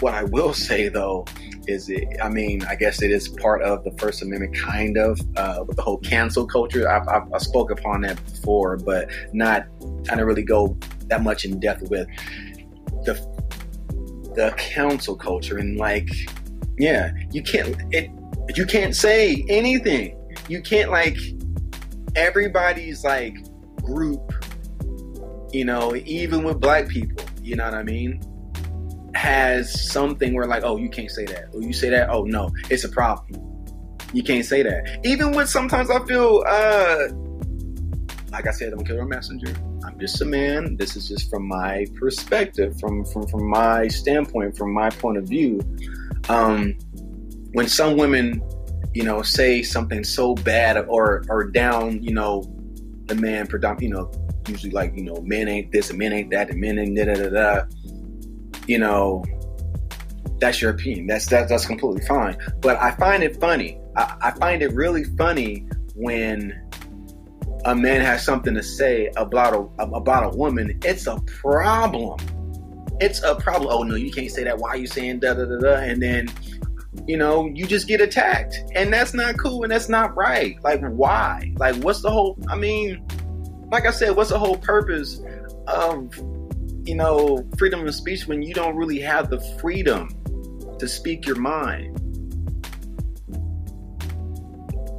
what 0.00 0.14
i 0.14 0.24
will 0.24 0.52
say 0.52 0.88
though 0.88 1.24
is 1.66 1.88
it 1.88 2.04
i 2.22 2.28
mean 2.28 2.64
i 2.66 2.74
guess 2.74 3.02
it 3.02 3.10
is 3.10 3.28
part 3.28 3.62
of 3.62 3.82
the 3.84 3.90
first 3.92 4.22
amendment 4.22 4.54
kind 4.56 4.96
of 4.96 5.20
uh, 5.36 5.64
with 5.66 5.76
the 5.76 5.82
whole 5.82 5.98
cancel 5.98 6.46
culture. 6.46 6.88
I've, 6.88 7.06
I've, 7.08 7.32
i 7.32 7.38
spoke 7.38 7.70
upon 7.70 8.02
that 8.02 8.22
before 8.24 8.76
but 8.76 9.10
not 9.32 9.66
kind 10.04 10.20
of 10.20 10.26
really 10.26 10.42
go 10.42 10.76
that 11.08 11.22
much 11.22 11.44
in 11.44 11.58
depth 11.60 11.90
with 11.90 12.08
the 13.04 13.14
the 14.34 14.54
cancel 14.56 15.16
culture. 15.16 15.58
And 15.58 15.78
like 15.78 16.08
yeah 16.78 17.12
you 17.32 17.42
can't 17.42 17.76
it 17.92 18.10
you 18.54 18.64
can't 18.66 18.94
say 18.94 19.44
anything. 19.48 20.16
You 20.48 20.62
can't 20.62 20.90
like 20.90 21.16
everybody's 22.14 23.02
like 23.02 23.36
group 23.82 24.32
you 25.52 25.64
know 25.64 25.96
even 25.96 26.44
with 26.44 26.60
black 26.60 26.88
people. 26.88 27.24
You 27.42 27.56
know 27.56 27.64
what 27.64 27.74
i 27.74 27.84
mean 27.84 28.20
has 29.16 29.90
something 29.90 30.34
where 30.34 30.46
like 30.46 30.62
oh 30.62 30.76
you 30.76 30.88
can't 30.88 31.10
say 31.10 31.24
that 31.24 31.46
or 31.52 31.62
you 31.62 31.72
say 31.72 31.88
that 31.88 32.08
oh 32.10 32.24
no 32.24 32.50
it's 32.70 32.84
a 32.84 32.88
problem 32.88 33.42
you 34.12 34.22
can't 34.22 34.44
say 34.44 34.62
that 34.62 35.00
even 35.04 35.32
when 35.32 35.46
sometimes 35.46 35.90
i 35.90 36.04
feel 36.06 36.44
uh 36.46 37.08
like 38.30 38.46
i 38.46 38.50
said 38.50 38.72
i'm 38.72 38.80
a 38.80 38.84
killer 38.84 39.04
messenger 39.04 39.54
I'm 39.86 40.00
just 40.00 40.20
a 40.20 40.24
man. 40.24 40.76
This 40.76 40.96
is 40.96 41.08
just 41.08 41.30
from 41.30 41.46
my 41.46 41.86
perspective, 41.94 42.78
from 42.80 43.04
from 43.04 43.26
from 43.28 43.48
my 43.48 43.86
standpoint, 43.88 44.56
from 44.56 44.72
my 44.74 44.90
point 44.90 45.16
of 45.16 45.24
view. 45.28 45.60
Um, 46.28 46.72
when 47.52 47.68
some 47.68 47.96
women, 47.96 48.42
you 48.92 49.04
know, 49.04 49.22
say 49.22 49.62
something 49.62 50.02
so 50.02 50.34
bad 50.34 50.76
or 50.88 51.24
or 51.28 51.44
down, 51.44 52.02
you 52.02 52.12
know, 52.12 52.42
the 53.04 53.14
man 53.14 53.46
predominant, 53.46 53.82
you 53.82 53.90
know, 53.90 54.10
usually 54.48 54.72
like 54.72 54.92
you 54.96 55.04
know, 55.04 55.20
men 55.22 55.46
ain't 55.46 55.70
this 55.70 55.90
and 55.90 55.98
men 56.00 56.12
ain't 56.12 56.30
that 56.30 56.50
and 56.50 56.60
men 56.60 56.78
ain't 56.78 56.96
da 56.96 57.04
da 57.04 57.14
da 57.14 57.28
da. 57.30 57.64
You 58.66 58.78
know, 58.78 59.24
that's 60.40 60.60
your 60.60 60.70
opinion. 60.70 61.06
That's 61.06 61.26
that, 61.26 61.48
that's 61.48 61.66
completely 61.66 62.04
fine. 62.06 62.36
But 62.60 62.76
I 62.76 62.92
find 62.92 63.22
it 63.22 63.40
funny. 63.40 63.80
I, 63.96 64.16
I 64.20 64.30
find 64.32 64.62
it 64.62 64.72
really 64.72 65.04
funny 65.04 65.66
when 65.94 66.62
a 67.64 67.74
man 67.74 68.00
has 68.00 68.24
something 68.24 68.54
to 68.54 68.62
say 68.62 69.10
about 69.16 69.54
a 69.54 69.82
about 69.82 70.34
a 70.34 70.36
woman, 70.36 70.78
it's 70.84 71.06
a 71.06 71.18
problem. 71.40 72.18
It's 73.00 73.22
a 73.22 73.34
problem. 73.34 73.70
Oh 73.72 73.82
no, 73.82 73.94
you 73.94 74.10
can't 74.10 74.30
say 74.30 74.44
that. 74.44 74.58
Why 74.58 74.70
are 74.70 74.76
you 74.76 74.86
saying 74.86 75.20
da 75.20 75.34
da 75.34 75.44
da 75.44 75.58
da? 75.58 75.74
And 75.76 76.00
then, 76.00 76.28
you 77.06 77.16
know, 77.16 77.50
you 77.52 77.66
just 77.66 77.88
get 77.88 78.00
attacked, 78.00 78.56
and 78.74 78.92
that's 78.92 79.14
not 79.14 79.38
cool, 79.38 79.64
and 79.64 79.72
that's 79.72 79.88
not 79.88 80.16
right. 80.16 80.56
Like, 80.62 80.80
why? 80.82 81.54
Like, 81.58 81.76
what's 81.76 82.02
the 82.02 82.10
whole? 82.10 82.38
I 82.48 82.56
mean, 82.56 83.04
like 83.72 83.84
I 83.84 83.90
said, 83.90 84.16
what's 84.16 84.30
the 84.30 84.38
whole 84.38 84.56
purpose 84.56 85.20
of 85.66 86.14
you 86.86 86.94
know 86.94 87.46
freedom 87.58 87.86
of 87.86 87.94
speech 87.94 88.26
when 88.26 88.42
you 88.42 88.54
don't 88.54 88.76
really 88.76 89.00
have 89.00 89.30
the 89.30 89.40
freedom 89.60 90.08
to 90.78 90.88
speak 90.88 91.26
your 91.26 91.36
mind? 91.36 92.00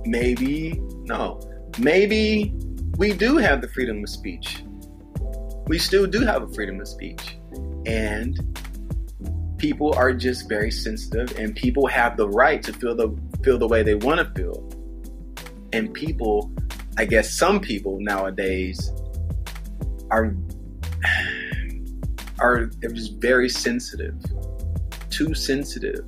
Maybe 0.05 0.81
no 1.03 1.41
maybe 1.79 2.53
we 2.97 3.13
do 3.13 3.37
have 3.37 3.61
the 3.61 3.67
freedom 3.67 4.03
of 4.03 4.09
speech. 4.09 4.63
We 5.67 5.77
still 5.77 6.07
do 6.07 6.21
have 6.21 6.43
a 6.43 6.47
freedom 6.53 6.79
of 6.79 6.87
speech. 6.87 7.37
And 7.85 8.57
people 9.57 9.93
are 9.93 10.13
just 10.13 10.49
very 10.49 10.71
sensitive 10.71 11.37
and 11.37 11.55
people 11.55 11.87
have 11.87 12.17
the 12.17 12.27
right 12.27 12.61
to 12.63 12.73
feel 12.73 12.95
the 12.95 13.15
feel 13.43 13.57
the 13.57 13.67
way 13.67 13.83
they 13.83 13.95
want 13.95 14.19
to 14.19 14.41
feel. 14.41 14.69
And 15.73 15.93
people, 15.93 16.51
I 16.97 17.05
guess 17.05 17.33
some 17.33 17.59
people 17.59 17.97
nowadays 17.99 18.91
are 20.09 20.35
are 22.39 22.65
just 22.65 23.13
very 23.15 23.49
sensitive. 23.49 24.15
Too 25.09 25.33
sensitive. 25.33 26.05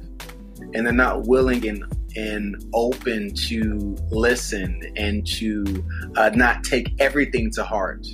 And 0.74 0.86
they're 0.86 0.94
not 0.94 1.28
willing 1.28 1.68
and 1.68 1.84
and 2.16 2.64
open 2.74 3.34
to 3.34 3.96
listen 4.10 4.82
and 4.96 5.26
to 5.28 5.86
uh, 6.16 6.32
not 6.34 6.64
take 6.64 6.92
everything 7.00 7.52
to 7.52 7.64
heart, 7.64 8.06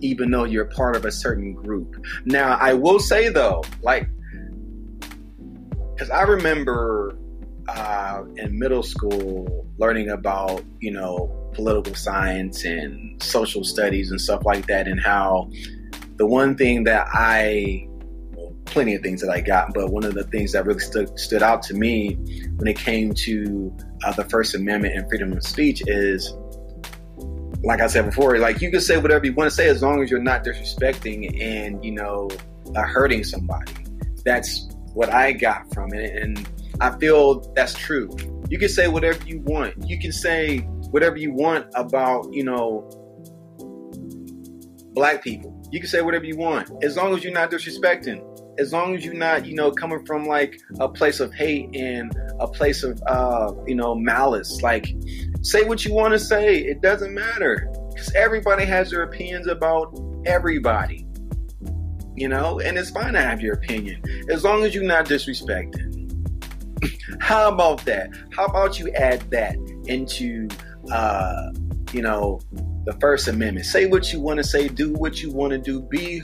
even 0.00 0.30
though 0.30 0.44
you're 0.44 0.64
part 0.64 0.96
of 0.96 1.04
a 1.04 1.12
certain 1.12 1.52
group. 1.52 2.02
Now, 2.24 2.56
I 2.58 2.72
will 2.74 2.98
say 2.98 3.28
though, 3.28 3.62
like, 3.82 4.08
because 5.94 6.10
I 6.10 6.22
remember 6.22 7.16
uh, 7.68 8.22
in 8.36 8.58
middle 8.58 8.82
school 8.82 9.66
learning 9.76 10.08
about, 10.08 10.64
you 10.80 10.90
know, 10.90 11.50
political 11.52 11.94
science 11.94 12.64
and 12.64 13.22
social 13.22 13.62
studies 13.62 14.10
and 14.10 14.20
stuff 14.20 14.44
like 14.44 14.66
that, 14.68 14.88
and 14.88 15.00
how 15.00 15.50
the 16.18 16.26
one 16.26 16.56
thing 16.56 16.84
that 16.84 17.08
I 17.12 17.88
plenty 18.68 18.94
of 18.94 19.02
things 19.02 19.20
that 19.22 19.30
I 19.30 19.40
got, 19.40 19.72
but 19.74 19.90
one 19.90 20.04
of 20.04 20.14
the 20.14 20.24
things 20.24 20.52
that 20.52 20.66
really 20.66 20.80
stood 20.80 21.18
stood 21.18 21.42
out 21.42 21.62
to 21.64 21.74
me 21.74 22.14
when 22.56 22.68
it 22.68 22.76
came 22.76 23.14
to 23.14 23.74
uh, 24.04 24.12
the 24.12 24.24
First 24.24 24.54
Amendment 24.54 24.94
and 24.94 25.08
freedom 25.08 25.32
of 25.32 25.42
speech 25.42 25.82
is, 25.86 26.34
like 27.62 27.80
I 27.80 27.86
said 27.86 28.04
before, 28.04 28.38
like 28.38 28.60
you 28.60 28.70
can 28.70 28.80
say 28.80 28.98
whatever 28.98 29.26
you 29.26 29.32
want 29.32 29.50
to 29.50 29.54
say 29.54 29.68
as 29.68 29.82
long 29.82 30.02
as 30.02 30.10
you're 30.10 30.22
not 30.22 30.44
disrespecting 30.44 31.40
and 31.42 31.82
you 31.84 31.92
know 31.92 32.28
uh, 32.76 32.82
hurting 32.82 33.24
somebody. 33.24 33.72
That's 34.24 34.68
what 34.92 35.12
I 35.12 35.32
got 35.32 35.72
from 35.72 35.92
it, 35.94 36.22
and 36.22 36.48
I 36.80 36.96
feel 36.98 37.40
that's 37.54 37.74
true. 37.74 38.14
You 38.48 38.58
can 38.58 38.68
say 38.68 38.88
whatever 38.88 39.24
you 39.26 39.40
want. 39.40 39.88
You 39.88 39.98
can 39.98 40.12
say 40.12 40.58
whatever 40.90 41.16
you 41.16 41.32
want 41.32 41.66
about 41.74 42.32
you 42.32 42.44
know 42.44 42.88
black 44.94 45.22
people. 45.22 45.57
You 45.70 45.80
can 45.80 45.88
say 45.88 46.00
whatever 46.00 46.24
you 46.24 46.36
want. 46.36 46.70
As 46.82 46.96
long 46.96 47.14
as 47.14 47.22
you're 47.22 47.32
not 47.32 47.50
disrespecting. 47.50 48.24
As 48.58 48.72
long 48.72 48.96
as 48.96 49.04
you're 49.04 49.14
not, 49.14 49.46
you 49.46 49.54
know, 49.54 49.70
coming 49.70 50.04
from 50.04 50.26
like 50.26 50.60
a 50.80 50.88
place 50.88 51.20
of 51.20 51.32
hate 51.32 51.74
and 51.74 52.12
a 52.40 52.48
place 52.48 52.82
of, 52.82 53.00
uh, 53.06 53.52
you 53.66 53.74
know, 53.74 53.94
malice, 53.94 54.62
like 54.62 54.94
say 55.42 55.64
what 55.64 55.84
you 55.84 55.94
want 55.94 56.12
to 56.12 56.18
say. 56.18 56.58
It 56.58 56.80
doesn't 56.80 57.14
matter. 57.14 57.70
Because 57.90 58.14
everybody 58.14 58.64
has 58.64 58.90
their 58.90 59.02
opinions 59.02 59.46
about 59.46 59.98
everybody, 60.24 61.06
you 62.16 62.28
know, 62.28 62.60
and 62.60 62.78
it's 62.78 62.90
fine 62.90 63.12
to 63.12 63.20
have 63.20 63.40
your 63.40 63.54
opinion. 63.54 64.02
As 64.30 64.44
long 64.44 64.64
as 64.64 64.74
you're 64.74 64.84
not 64.84 65.06
disrespecting. 65.06 65.96
How 67.20 67.48
about 67.48 67.84
that? 67.84 68.10
How 68.30 68.46
about 68.46 68.78
you 68.78 68.92
add 68.92 69.20
that 69.30 69.56
into, 69.86 70.48
uh, 70.92 71.50
you 71.92 72.02
know, 72.02 72.40
the 72.84 72.92
First 73.00 73.28
Amendment? 73.28 73.66
Say 73.66 73.86
what 73.86 74.12
you 74.12 74.20
want 74.20 74.38
to 74.38 74.44
say, 74.44 74.68
do 74.68 74.92
what 74.94 75.22
you 75.22 75.30
want 75.30 75.52
to 75.52 75.58
do, 75.58 75.82
be 75.82 76.18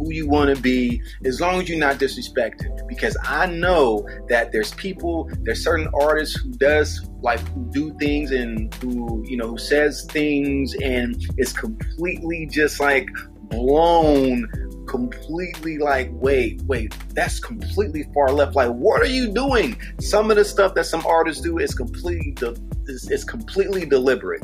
who 0.00 0.10
you 0.12 0.26
want 0.26 0.54
to 0.54 0.60
be, 0.60 1.02
as 1.24 1.40
long 1.40 1.60
as 1.60 1.68
you're 1.68 1.78
not 1.78 1.96
disrespected. 1.96 2.86
Because 2.88 3.16
I 3.22 3.46
know 3.46 4.08
that 4.28 4.50
there's 4.50 4.72
people, 4.74 5.30
there's 5.42 5.62
certain 5.62 5.88
artists 5.94 6.36
who 6.36 6.50
does 6.52 7.06
like 7.22 7.40
who 7.48 7.70
do 7.72 7.96
things 7.98 8.30
and 8.30 8.72
who 8.76 9.22
you 9.26 9.36
know 9.36 9.48
who 9.48 9.58
says 9.58 10.06
things 10.10 10.74
and 10.82 11.22
is 11.36 11.52
completely 11.52 12.46
just 12.46 12.80
like 12.80 13.08
blown 13.50 14.48
completely 14.86 15.78
like 15.78 16.08
wait 16.14 16.60
wait 16.62 16.94
that's 17.14 17.38
completely 17.38 18.04
far 18.14 18.32
left 18.32 18.56
like 18.56 18.70
what 18.70 19.00
are 19.00 19.06
you 19.06 19.32
doing 19.32 19.76
some 20.00 20.30
of 20.30 20.36
the 20.36 20.44
stuff 20.44 20.74
that 20.74 20.84
some 20.84 21.04
artists 21.06 21.42
do 21.42 21.58
is 21.58 21.74
completely 21.74 22.32
de- 22.32 22.56
is, 22.86 23.08
is 23.10 23.24
completely 23.24 23.84
deliberate 23.84 24.42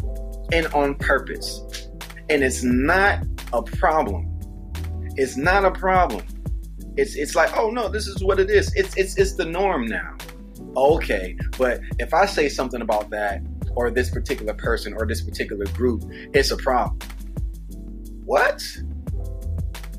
and 0.53 0.67
on 0.69 0.95
purpose 0.97 1.89
and 2.29 2.43
it's 2.43 2.63
not 2.63 3.21
a 3.53 3.63
problem 3.63 4.37
it's 5.17 5.37
not 5.37 5.65
a 5.65 5.71
problem. 5.71 6.25
It's 6.97 7.17
it's 7.17 7.35
like, 7.35 7.57
oh 7.57 7.71
no, 7.71 7.89
this 7.89 8.07
is 8.07 8.23
what 8.23 8.39
it 8.39 8.51
is. 8.51 8.73
It's 8.75 8.97
it's 8.97 9.17
it's 9.17 9.35
the 9.35 9.45
norm 9.45 9.87
now. 9.87 10.17
Okay, 10.77 11.37
but 11.59 11.81
if 11.99 12.13
I 12.13 12.27
say 12.27 12.49
something 12.49 12.83
about 12.83 13.11
that 13.11 13.43
or 13.75 13.91
this 13.91 14.11
particular 14.11 14.55
person 14.55 14.95
or 14.95 15.07
this 15.07 15.23
particular 15.23 15.65
group, 15.67 16.05
it's 16.35 16.51
a 16.51 16.57
problem. 16.57 16.99
What? 18.25 18.63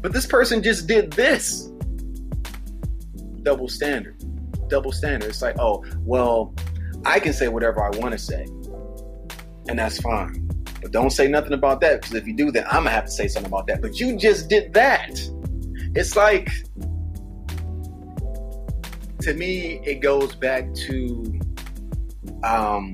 But 0.02 0.14
this 0.14 0.28
person 0.28 0.62
just 0.62 0.88
did 0.88 1.12
this. 1.14 1.72
Double 3.42 3.68
standard. 3.68 4.24
Double 4.70 4.92
standard. 4.92 5.30
It's 5.30 5.42
like, 5.42 5.56
oh, 5.60 5.84
well, 6.02 6.54
I 7.06 7.20
can 7.20 7.34
say 7.34 7.48
whatever 7.48 7.84
I 7.84 7.90
want 7.98 8.12
to 8.12 8.20
say. 8.20 8.46
And 9.70 9.80
that's 9.80 10.00
fine. 10.00 10.48
But 10.82 10.92
don't 10.92 11.10
say 11.10 11.28
nothing 11.28 11.54
about 11.54 11.82
that 11.82 12.02
because 12.02 12.16
if 12.16 12.28
you 12.28 12.34
do, 12.34 12.52
then 12.52 12.66
I'm 12.68 12.84
gonna 12.84 12.92
have 12.92 13.06
to 13.06 13.12
say 13.12 13.28
something 13.28 13.52
about 13.52 13.68
that. 13.68 13.82
But 13.82 14.00
you 14.00 14.18
just 14.18 14.50
did 14.50 14.74
that. 14.74 15.20
It's 15.96 16.16
like 16.16 16.50
to 19.22 19.34
me, 19.34 19.82
it 19.84 20.02
goes 20.02 20.36
back 20.36 20.74
to 20.74 21.40
um 22.44 22.94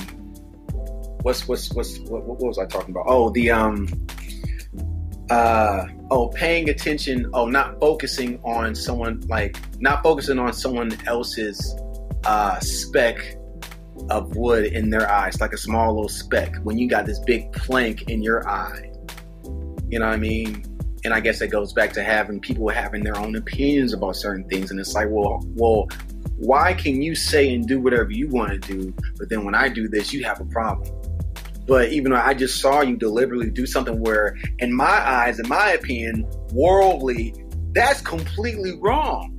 what's 1.21 1.47
what's 1.47 1.71
what's 1.73 1.99
what, 1.99 2.23
what 2.23 2.39
was 2.39 2.57
I 2.57 2.65
talking 2.65 2.91
about? 2.91 3.05
Oh, 3.07 3.29
the 3.31 3.51
um 3.51 3.87
uh 5.29 5.85
oh, 6.11 6.27
paying 6.29 6.69
attention, 6.69 7.29
oh, 7.33 7.47
not 7.47 7.79
focusing 7.79 8.39
on 8.43 8.75
someone 8.75 9.21
like 9.27 9.57
not 9.79 10.03
focusing 10.03 10.39
on 10.39 10.53
someone 10.53 10.97
else's 11.05 11.75
uh, 12.25 12.59
speck 12.59 13.37
of 14.09 14.35
wood 14.35 14.65
in 14.65 14.89
their 14.89 15.09
eyes, 15.09 15.39
like 15.39 15.53
a 15.53 15.57
small 15.57 15.93
little 15.93 16.09
speck. 16.09 16.55
When 16.63 16.77
you 16.77 16.87
got 16.87 17.05
this 17.05 17.19
big 17.19 17.51
plank 17.53 18.09
in 18.09 18.21
your 18.21 18.47
eye, 18.47 18.91
you 19.89 19.99
know 19.99 20.05
what 20.05 20.13
I 20.13 20.17
mean? 20.17 20.63
And 21.05 21.13
I 21.13 21.19
guess 21.19 21.39
that 21.39 21.47
goes 21.47 21.73
back 21.73 21.93
to 21.93 22.03
having 22.03 22.39
people 22.39 22.69
having 22.69 23.03
their 23.03 23.17
own 23.17 23.35
opinions 23.35 23.93
about 23.93 24.15
certain 24.15 24.47
things, 24.47 24.71
and 24.71 24.79
it's 24.79 24.93
like, 24.93 25.07
well, 25.09 25.43
well, 25.55 25.87
why 26.37 26.73
can 26.73 27.01
you 27.01 27.15
say 27.15 27.53
and 27.53 27.67
do 27.67 27.79
whatever 27.79 28.11
you 28.11 28.27
want 28.27 28.51
to 28.51 28.57
do, 28.59 28.93
but 29.17 29.29
then 29.29 29.43
when 29.45 29.55
I 29.55 29.69
do 29.69 29.87
this, 29.87 30.13
you 30.13 30.23
have 30.23 30.39
a 30.39 30.45
problem? 30.45 30.89
But 31.65 31.91
even 31.93 32.11
though 32.11 32.17
I 32.19 32.33
just 32.33 32.59
saw 32.59 32.81
you 32.81 32.97
deliberately 32.97 33.49
do 33.49 33.65
something 33.65 33.99
where, 34.01 34.37
in 34.59 34.73
my 34.73 34.85
eyes, 34.85 35.39
in 35.39 35.47
my 35.47 35.69
opinion, 35.69 36.25
worldly, 36.51 37.33
that's 37.73 38.01
completely 38.01 38.77
wrong. 38.79 39.37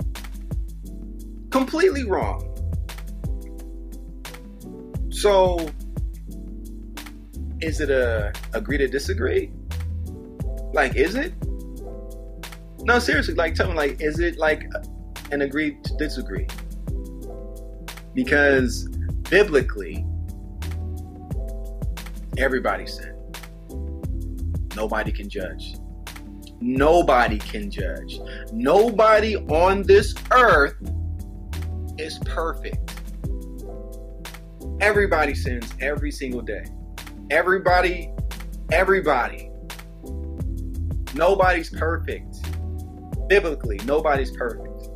Completely 1.51 2.03
wrong. 2.03 2.54
So, 5.15 5.57
is 7.61 7.79
it 7.79 7.89
a 7.89 8.33
agree 8.53 8.77
to 8.77 8.87
disagree? 8.89 9.49
Like, 10.73 10.97
is 10.97 11.15
it? 11.15 11.33
No, 12.81 12.99
seriously, 12.99 13.33
like, 13.33 13.55
tell 13.55 13.69
me, 13.69 13.75
like, 13.75 14.01
is 14.01 14.19
it 14.19 14.37
like 14.37 14.69
an 15.31 15.41
agree 15.41 15.77
to 15.81 15.97
disagree? 15.97 16.47
Because 18.13 18.89
biblically, 19.29 20.05
everybody 22.37 22.85
sinned. 22.85 23.39
Nobody 24.75 25.13
can 25.13 25.29
judge. 25.29 25.77
Nobody 26.59 27.37
can 27.39 27.71
judge. 27.71 28.19
Nobody 28.51 29.37
on 29.37 29.83
this 29.83 30.13
earth 30.31 30.75
is 31.97 32.19
perfect. 32.25 32.94
Everybody 34.81 35.33
sins 35.33 35.73
every 35.79 36.11
single 36.11 36.41
day. 36.41 36.65
Everybody, 37.31 38.11
everybody. 38.73 39.49
Nobody's 41.13 41.69
perfect. 41.69 42.35
Biblically, 43.29 43.79
nobody's 43.85 44.35
perfect. 44.35 44.89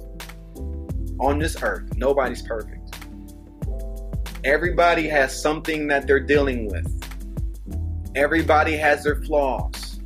On 1.21 1.39
this 1.39 1.55
earth, 1.63 1.95
nobody's 1.95 2.41
perfect. 2.41 2.93
Everybody 4.43 5.07
has 5.07 5.41
something 5.41 5.87
that 5.87 6.05
they're 6.07 6.19
dealing 6.19 6.67
with. 6.67 6.85
Everybody 8.15 8.75
has 8.75 9.05
their 9.05 9.21
flaws. 9.23 10.01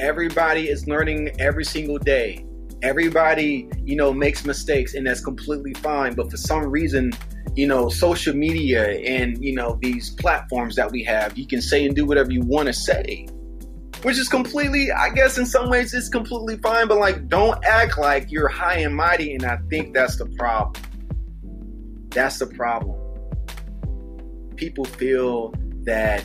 Everybody 0.00 0.68
is 0.68 0.88
learning 0.88 1.40
every 1.40 1.64
single 1.64 1.98
day. 1.98 2.44
Everybody, 2.82 3.68
you 3.84 3.94
know, 3.94 4.12
makes 4.12 4.44
mistakes 4.44 4.94
and 4.94 5.06
that's 5.06 5.20
completely 5.20 5.74
fine. 5.74 6.14
But 6.14 6.30
for 6.30 6.36
some 6.36 6.64
reason, 6.64 7.12
you 7.58 7.66
know, 7.66 7.88
social 7.88 8.36
media 8.36 9.00
and, 9.00 9.42
you 9.44 9.52
know, 9.52 9.76
these 9.82 10.10
platforms 10.10 10.76
that 10.76 10.92
we 10.92 11.02
have, 11.02 11.36
you 11.36 11.44
can 11.44 11.60
say 11.60 11.84
and 11.84 11.96
do 11.96 12.06
whatever 12.06 12.30
you 12.30 12.40
want 12.42 12.66
to 12.66 12.72
say. 12.72 13.26
Which 14.02 14.16
is 14.16 14.28
completely, 14.28 14.92
I 14.92 15.10
guess, 15.10 15.38
in 15.38 15.44
some 15.44 15.68
ways, 15.68 15.92
it's 15.92 16.08
completely 16.08 16.58
fine. 16.58 16.86
But 16.86 16.98
like, 16.98 17.26
don't 17.26 17.58
act 17.64 17.98
like 17.98 18.30
you're 18.30 18.46
high 18.46 18.78
and 18.78 18.94
mighty. 18.94 19.34
And 19.34 19.44
I 19.44 19.58
think 19.70 19.92
that's 19.92 20.18
the 20.18 20.26
problem. 20.26 20.80
That's 22.10 22.38
the 22.38 22.46
problem 22.46 22.94
people 24.54 24.84
feel 24.84 25.52
that 25.82 26.24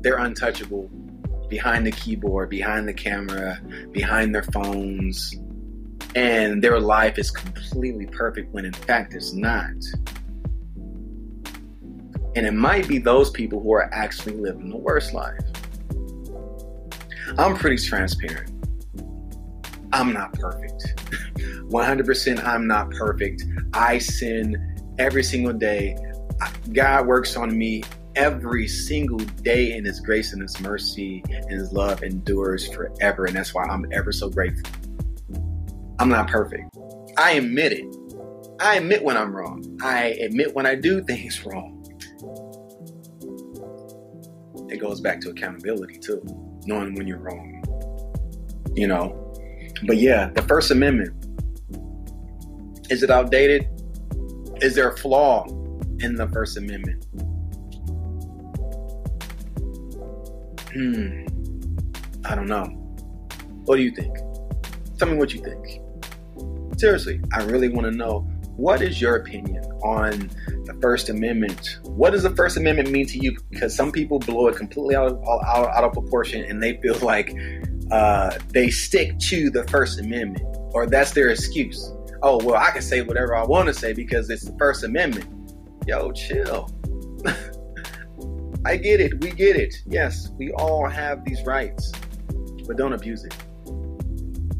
they're 0.00 0.18
untouchable 0.18 0.88
behind 1.50 1.86
the 1.86 1.92
keyboard, 1.92 2.48
behind 2.48 2.88
the 2.88 2.94
camera, 2.94 3.60
behind 3.92 4.34
their 4.34 4.42
phones, 4.42 5.34
and 6.14 6.62
their 6.62 6.80
life 6.80 7.18
is 7.18 7.30
completely 7.30 8.06
perfect 8.06 8.52
when 8.54 8.64
in 8.64 8.72
fact 8.72 9.12
it's 9.12 9.34
not. 9.34 9.74
And 12.36 12.46
it 12.46 12.52
might 12.52 12.86
be 12.86 12.98
those 12.98 13.30
people 13.30 13.60
who 13.60 13.72
are 13.72 13.92
actually 13.94 14.34
living 14.34 14.68
the 14.68 14.76
worst 14.76 15.14
life. 15.14 15.40
I'm 17.38 17.56
pretty 17.56 17.78
transparent. 17.78 18.52
I'm 19.92 20.12
not 20.12 20.34
perfect. 20.34 20.94
100% 21.70 22.44
I'm 22.44 22.66
not 22.66 22.90
perfect. 22.90 23.44
I 23.72 23.98
sin 23.98 24.94
every 24.98 25.24
single 25.24 25.54
day. 25.54 25.96
God 26.72 27.06
works 27.06 27.36
on 27.36 27.56
me 27.56 27.82
every 28.16 28.68
single 28.68 29.18
day 29.18 29.72
in 29.72 29.86
His 29.86 30.00
grace 30.00 30.34
and 30.34 30.42
His 30.42 30.60
mercy 30.60 31.22
and 31.30 31.50
His 31.50 31.72
love 31.72 32.02
endures 32.02 32.68
forever. 32.68 33.24
And 33.24 33.34
that's 33.34 33.54
why 33.54 33.64
I'm 33.64 33.86
ever 33.92 34.12
so 34.12 34.28
grateful. 34.28 34.70
I'm 35.98 36.10
not 36.10 36.28
perfect. 36.28 36.76
I 37.16 37.32
admit 37.32 37.72
it. 37.72 37.86
I 38.60 38.76
admit 38.76 39.02
when 39.02 39.16
I'm 39.16 39.34
wrong. 39.34 39.78
I 39.82 40.08
admit 40.20 40.54
when 40.54 40.66
I 40.66 40.74
do 40.74 41.02
things 41.02 41.44
wrong. 41.46 41.75
It 44.68 44.80
goes 44.80 45.00
back 45.00 45.20
to 45.22 45.30
accountability 45.30 45.98
too, 45.98 46.22
knowing 46.66 46.94
when 46.94 47.06
you're 47.06 47.18
wrong. 47.18 47.62
You 48.74 48.88
know? 48.88 49.22
But 49.86 49.98
yeah, 49.98 50.30
the 50.30 50.42
First 50.42 50.70
Amendment 50.70 51.22
is 52.88 53.02
it 53.02 53.10
outdated? 53.10 53.68
Is 54.62 54.76
there 54.76 54.90
a 54.90 54.96
flaw 54.96 55.44
in 56.00 56.14
the 56.14 56.28
First 56.28 56.56
Amendment. 56.56 57.04
Hmm. 60.72 61.26
I 62.24 62.34
don't 62.34 62.48
know. 62.48 62.64
What 63.64 63.76
do 63.76 63.82
you 63.82 63.90
think? 63.92 64.16
Tell 64.98 65.08
me 65.08 65.16
what 65.16 65.32
you 65.32 65.42
think. 65.42 65.80
Seriously, 66.78 67.20
I 67.32 67.42
really 67.44 67.68
want 67.68 67.86
to 67.86 67.90
know 67.90 68.28
what 68.56 68.82
is 68.82 69.00
your 69.00 69.16
opinion 69.16 69.64
on 69.82 70.30
the 70.64 70.76
First 70.80 71.08
Amendment? 71.08 71.78
What 71.82 72.10
does 72.10 72.22
the 72.22 72.34
First 72.34 72.56
Amendment 72.56 72.90
mean 72.90 73.06
to 73.06 73.18
you? 73.18 73.36
Because 73.50 73.74
some 73.74 73.92
people 73.92 74.18
blow 74.18 74.48
it 74.48 74.56
completely 74.56 74.96
out 74.96 75.12
of, 75.12 75.22
out, 75.24 75.68
out 75.68 75.84
of 75.84 75.92
proportion 75.92 76.42
and 76.44 76.62
they 76.62 76.76
feel 76.78 76.98
like 77.02 77.36
uh, 77.90 78.36
they 78.48 78.70
stick 78.70 79.18
to 79.18 79.50
the 79.50 79.64
First 79.68 80.00
Amendment 80.00 80.44
or 80.72 80.86
that's 80.86 81.12
their 81.12 81.30
excuse. 81.30 81.92
Oh, 82.22 82.42
well, 82.42 82.56
I 82.56 82.70
can 82.70 82.82
say 82.82 83.02
whatever 83.02 83.36
I 83.36 83.44
want 83.44 83.68
to 83.68 83.74
say 83.74 83.92
because 83.92 84.28
it's 84.30 84.44
the 84.44 84.56
First 84.58 84.82
Amendment 84.84 85.28
yo, 85.86 86.10
chill. 86.12 86.68
I 88.64 88.76
get 88.76 89.00
it. 89.00 89.22
We 89.22 89.30
get 89.30 89.56
it. 89.56 89.76
Yes, 89.86 90.30
we 90.36 90.52
all 90.52 90.86
have 90.88 91.24
these 91.24 91.44
rights, 91.44 91.92
but 92.66 92.76
don't 92.76 92.92
abuse 92.92 93.24
it. 93.24 93.34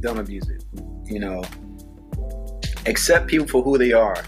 Don't 0.00 0.18
abuse 0.18 0.48
it. 0.48 0.64
You 1.06 1.18
know, 1.18 1.42
accept 2.86 3.26
people 3.26 3.46
for 3.46 3.62
who 3.62 3.78
they 3.78 3.92
are. 3.92 4.22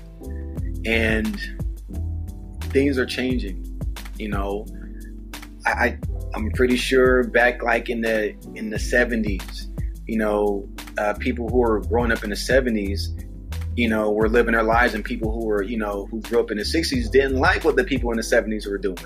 And 0.85 1.38
things 2.71 2.99
are 2.99 3.07
changing. 3.07 3.64
You 4.16 4.29
know, 4.29 4.66
I, 5.66 5.71
I 5.71 5.99
I'm 6.35 6.51
pretty 6.53 6.77
sure 6.77 7.25
back 7.25 7.62
like 7.62 7.88
in 7.88 8.01
the 8.01 8.31
in 8.55 8.71
the 8.71 8.77
70s, 8.77 9.66
you 10.07 10.18
know, 10.18 10.68
uh, 10.99 11.14
people 11.14 11.49
who 11.49 11.59
were 11.59 11.81
growing 11.81 12.12
up 12.12 12.25
in 12.25 12.31
the 12.31 12.37
70s, 12.37 13.25
you 13.77 13.88
know, 13.88 14.11
were 14.11 14.29
living 14.29 14.53
their 14.53 14.62
lives 14.62 14.94
and 14.94 15.05
people 15.05 15.33
who 15.33 15.47
were, 15.47 15.62
you 15.62 15.79
know, 15.79 16.07
who 16.11 16.21
grew 16.23 16.40
up 16.40 16.51
in 16.51 16.59
the 16.59 16.64
60s 16.64 17.11
didn't 17.11 17.37
like 17.37 17.64
what 17.64 17.77
the 17.77 17.85
people 17.85 18.11
in 18.11 18.16
the 18.16 18.23
70s 18.23 18.68
were 18.68 18.79
doing, 18.79 18.99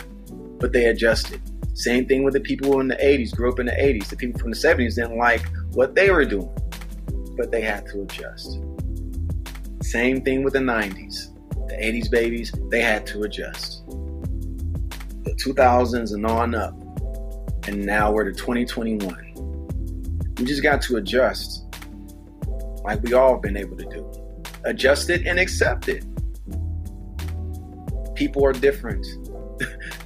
but 0.58 0.72
they 0.72 0.86
adjusted. 0.86 1.40
Same 1.74 2.06
thing 2.06 2.22
with 2.22 2.34
the 2.34 2.40
people 2.40 2.80
in 2.80 2.88
the 2.88 2.96
80s, 2.96 3.34
grew 3.34 3.50
up 3.50 3.58
in 3.58 3.66
the 3.66 3.72
80s. 3.72 4.08
The 4.08 4.16
people 4.16 4.38
from 4.38 4.50
the 4.50 4.56
70s 4.56 4.94
didn't 4.96 5.16
like 5.16 5.46
what 5.72 5.94
they 5.94 6.10
were 6.10 6.24
doing, 6.24 6.50
but 7.36 7.50
they 7.50 7.62
had 7.62 7.86
to 7.86 8.02
adjust. 8.02 8.58
Same 9.82 10.22
thing 10.22 10.42
with 10.42 10.54
the 10.54 10.60
90s. 10.60 11.28
The 11.68 11.74
80s 11.74 12.10
babies, 12.10 12.52
they 12.70 12.80
had 12.80 13.06
to 13.08 13.22
adjust. 13.22 13.86
The 13.86 15.34
2000s 15.44 16.14
and 16.14 16.26
on 16.26 16.54
up. 16.54 16.74
And 17.68 17.84
now 17.84 18.12
we're 18.12 18.24
to 18.24 18.32
2021. 18.32 20.34
We 20.38 20.44
just 20.44 20.62
got 20.62 20.80
to 20.82 20.96
adjust 20.96 21.66
like 22.84 23.02
we 23.02 23.12
all 23.12 23.34
have 23.34 23.42
been 23.42 23.56
able 23.56 23.76
to 23.76 23.84
do 23.84 24.22
adjust 24.64 25.10
it 25.10 25.26
and 25.26 25.38
accept 25.38 25.88
it. 25.88 26.04
People 28.14 28.44
are 28.44 28.52
different. 28.52 29.06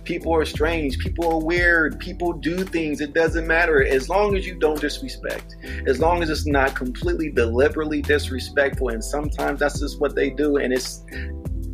People 0.06 0.34
are 0.34 0.44
strange. 0.44 0.98
People 0.98 1.30
are 1.30 1.44
weird. 1.44 1.98
People 1.98 2.32
do 2.32 2.64
things. 2.64 3.00
It 3.00 3.12
doesn't 3.12 3.46
matter. 3.46 3.84
As 3.84 4.08
long 4.08 4.36
as 4.36 4.46
you 4.46 4.54
don't 4.54 4.80
disrespect, 4.80 5.56
as 5.86 6.00
long 6.00 6.22
as 6.22 6.30
it's 6.30 6.46
not 6.46 6.74
completely 6.74 7.30
deliberately 7.30 8.00
disrespectful, 8.00 8.88
and 8.88 9.04
sometimes 9.04 9.60
that's 9.60 9.80
just 9.80 10.00
what 10.00 10.14
they 10.14 10.30
do, 10.30 10.56
and 10.56 10.72
it's 10.72 11.04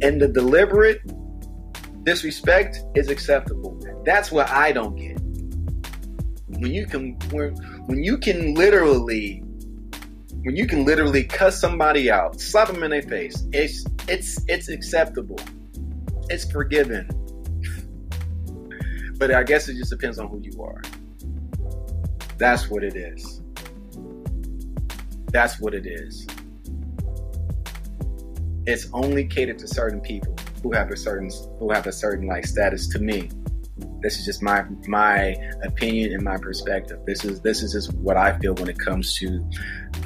and 0.02 0.20
the 0.20 0.28
deliberate 0.28 1.00
disrespect 2.04 2.80
is 2.96 3.08
acceptable. 3.08 3.78
That's 4.04 4.32
what 4.32 4.48
I 4.50 4.72
don't 4.72 4.96
get. 4.96 5.20
When 6.58 6.72
you 6.72 6.86
can 6.86 7.12
when, 7.30 7.54
when 7.86 8.02
you 8.02 8.18
can 8.18 8.54
literally 8.54 9.44
when 10.44 10.56
you 10.56 10.66
can 10.66 10.84
literally 10.84 11.22
cuss 11.22 11.60
somebody 11.60 12.10
out, 12.10 12.40
slap 12.40 12.68
them 12.68 12.82
in 12.82 12.90
their 12.90 13.02
face, 13.02 13.46
it's 13.52 13.84
it's 14.08 14.40
it's 14.48 14.68
acceptable. 14.68 15.38
It's 16.30 16.50
forgiven. 16.50 17.08
But 19.22 19.32
I 19.32 19.44
guess 19.44 19.68
it 19.68 19.76
just 19.76 19.90
depends 19.90 20.18
on 20.18 20.26
who 20.26 20.40
you 20.42 20.60
are. 20.60 20.82
That's 22.38 22.68
what 22.68 22.82
it 22.82 22.96
is. 22.96 23.40
That's 25.30 25.60
what 25.60 25.74
it 25.74 25.86
is. 25.86 26.26
It's 28.66 28.88
only 28.92 29.24
catered 29.24 29.60
to 29.60 29.68
certain 29.68 30.00
people 30.00 30.34
who 30.64 30.72
have 30.72 30.90
a 30.90 30.96
certain 30.96 31.30
who 31.60 31.70
have 31.70 31.86
a 31.86 31.92
certain 31.92 32.26
like 32.26 32.44
status 32.44 32.88
to 32.88 32.98
me. 32.98 33.30
This 34.00 34.18
is 34.18 34.24
just 34.24 34.42
my 34.42 34.64
my 34.88 35.36
opinion 35.62 36.14
and 36.14 36.24
my 36.24 36.36
perspective. 36.36 36.98
This 37.06 37.24
is 37.24 37.40
this 37.42 37.62
is 37.62 37.74
just 37.74 37.94
what 37.98 38.16
I 38.16 38.36
feel 38.40 38.56
when 38.56 38.68
it 38.68 38.80
comes 38.80 39.16
to 39.18 39.48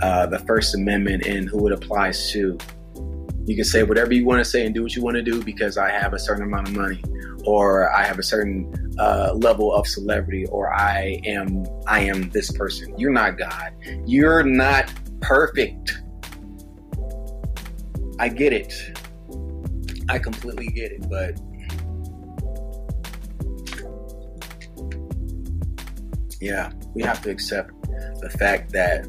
uh, 0.02 0.26
the 0.26 0.40
First 0.40 0.74
Amendment 0.74 1.24
and 1.24 1.48
who 1.48 1.66
it 1.68 1.72
applies 1.72 2.30
to. 2.32 2.58
You 3.46 3.56
can 3.56 3.64
say 3.64 3.82
whatever 3.82 4.12
you 4.12 4.26
want 4.26 4.40
to 4.40 4.44
say 4.44 4.66
and 4.66 4.74
do 4.74 4.82
what 4.82 4.94
you 4.94 5.02
want 5.02 5.16
to 5.16 5.22
do 5.22 5.42
because 5.42 5.78
I 5.78 5.90
have 5.90 6.12
a 6.12 6.18
certain 6.18 6.42
amount 6.42 6.68
of 6.68 6.76
money, 6.76 7.00
or 7.46 7.92
I 7.94 8.04
have 8.04 8.18
a 8.18 8.22
certain 8.22 8.94
uh, 8.98 9.32
level 9.34 9.72
of 9.72 9.86
celebrity, 9.86 10.46
or 10.46 10.74
I 10.74 11.20
am 11.24 11.64
I 11.86 12.00
am 12.00 12.30
this 12.30 12.50
person. 12.50 12.98
You're 12.98 13.12
not 13.12 13.38
God. 13.38 13.72
You're 14.04 14.42
not 14.42 14.92
perfect. 15.20 15.98
I 18.18 18.28
get 18.28 18.52
it. 18.52 18.72
I 20.08 20.18
completely 20.18 20.68
get 20.68 20.92
it, 20.92 21.08
but 21.08 21.38
yeah, 26.40 26.72
we 26.94 27.02
have 27.02 27.22
to 27.22 27.30
accept 27.30 27.70
the 28.20 28.30
fact 28.38 28.72
that 28.72 29.04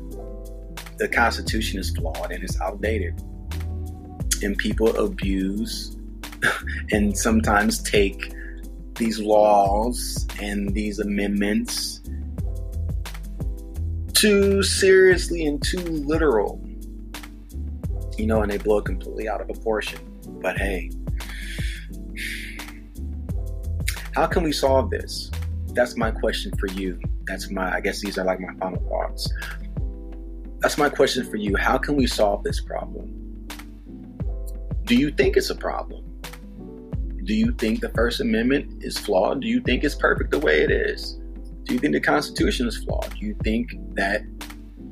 the 0.98 1.08
Constitution 1.08 1.80
is 1.80 1.92
flawed 1.92 2.32
and 2.32 2.44
it's 2.44 2.60
outdated. 2.60 3.22
And 4.44 4.58
people 4.58 4.96
abuse 4.98 5.97
and 6.92 7.18
sometimes 7.18 7.82
take 7.82 8.34
these 8.96 9.20
laws 9.20 10.28
and 10.42 10.74
these 10.74 11.00
amendments 11.00 12.02
too 14.14 14.64
seriously 14.64 15.46
and 15.46 15.62
too 15.64 15.80
literal. 15.80 16.60
You 18.18 18.26
know, 18.26 18.42
and 18.42 18.52
they 18.52 18.58
blow 18.58 18.82
completely 18.82 19.30
out 19.30 19.42
of 19.42 19.48
proportion. 19.48 20.00
But 20.42 20.58
hey, 20.58 20.90
how 24.16 24.26
can 24.26 24.42
we 24.42 24.52
solve 24.52 24.90
this? 24.90 25.30
That's 25.74 25.96
my 25.96 26.10
question 26.10 26.52
for 26.58 26.66
you. 26.68 27.00
That's 27.26 27.52
my, 27.52 27.72
I 27.76 27.82
guess 27.82 28.02
these 28.02 28.18
are 28.18 28.26
like 28.26 28.40
my 28.40 28.54
final 28.56 28.82
thoughts. 28.90 29.32
That's 30.62 30.80
my 30.80 30.90
question 30.90 31.30
for 31.30 31.38
you. 31.38 31.56
How 31.56 31.78
can 31.78 31.96
we 31.96 32.08
solve 32.08 32.44
this 32.44 32.60
problem? 32.60 33.48
Do 34.86 34.96
you 34.96 35.12
think 35.12 35.38
it's 35.38 35.52
a 35.52 35.56
problem? 35.56 36.07
Do 37.28 37.34
you 37.34 37.52
think 37.52 37.82
the 37.82 37.90
First 37.90 38.22
Amendment 38.22 38.82
is 38.82 38.98
flawed? 38.98 39.42
Do 39.42 39.50
you 39.50 39.60
think 39.60 39.84
it's 39.84 39.96
perfect 39.96 40.32
the 40.32 40.40
way 40.40 40.62
it 40.62 40.72
is? 40.72 41.20
Do 41.66 41.74
you 41.74 41.80
think 41.80 41.92
the 41.92 42.00
Constitution 42.00 42.70
is 42.70 42.78
flawed? 42.78 43.14
Do 43.20 43.26
you 43.26 43.36
think 43.44 43.72
that 43.96 44.22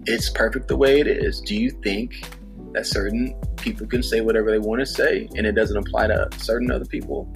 it's 0.05 0.29
perfect 0.31 0.67
the 0.67 0.75
way 0.75 0.99
it 0.99 1.07
is? 1.07 1.39
Do 1.39 1.55
you 1.55 1.69
think 1.81 2.29
that 2.73 2.85
certain 2.87 3.39
people 3.55 3.87
can 3.87 4.03
say 4.03 4.19
whatever 4.19 4.51
they 4.51 4.59
want 4.59 4.81
to 4.81 4.85
say 4.85 5.29
and 5.37 5.47
it 5.47 5.53
doesn't 5.53 5.77
apply 5.77 6.07
to 6.07 6.27
certain 6.35 6.71
other 6.71 6.83
people? 6.83 7.33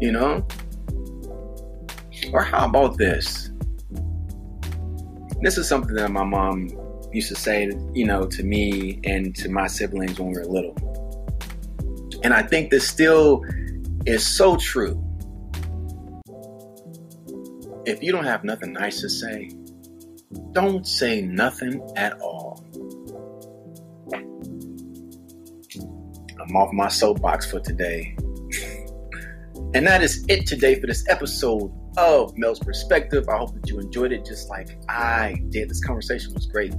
You 0.00 0.12
know? 0.12 0.48
Or 2.32 2.42
how 2.42 2.66
about 2.66 2.96
this? 2.96 3.50
This 5.42 5.58
is 5.58 5.68
something 5.68 5.94
that 5.96 6.10
my 6.10 6.24
mom 6.24 6.70
used 7.12 7.28
to 7.28 7.36
say, 7.36 7.70
you 7.92 8.06
know, 8.06 8.24
to 8.28 8.44
me 8.44 9.00
and 9.04 9.36
to 9.36 9.50
my 9.50 9.66
siblings 9.66 10.18
when 10.18 10.28
we 10.28 10.38
were 10.38 10.46
little. 10.46 10.74
And 12.22 12.32
I 12.32 12.42
think 12.42 12.70
this 12.70 12.88
still 12.88 13.44
is 14.06 14.26
so 14.26 14.56
true. 14.56 15.02
If 17.86 18.02
you 18.02 18.12
don't 18.12 18.24
have 18.24 18.44
nothing 18.44 18.72
nice 18.72 19.00
to 19.00 19.08
say, 19.08 19.50
don't 20.52 20.86
say 20.86 21.20
nothing 21.20 21.82
at 21.96 22.18
all. 22.20 22.64
I'm 26.40 26.56
off 26.56 26.72
my 26.72 26.88
soapbox 26.88 27.50
for 27.50 27.60
today. 27.60 28.16
and 29.74 29.86
that 29.86 30.02
is 30.02 30.24
it 30.28 30.46
today 30.46 30.80
for 30.80 30.86
this 30.86 31.04
episode 31.08 31.72
of 31.96 32.36
Mel's 32.36 32.58
Perspective. 32.58 33.28
I 33.28 33.38
hope 33.38 33.54
that 33.54 33.68
you 33.68 33.78
enjoyed 33.78 34.12
it 34.12 34.24
just 34.24 34.48
like 34.48 34.78
I 34.88 35.36
did. 35.50 35.68
This 35.68 35.84
conversation 35.84 36.34
was 36.34 36.46
great. 36.46 36.74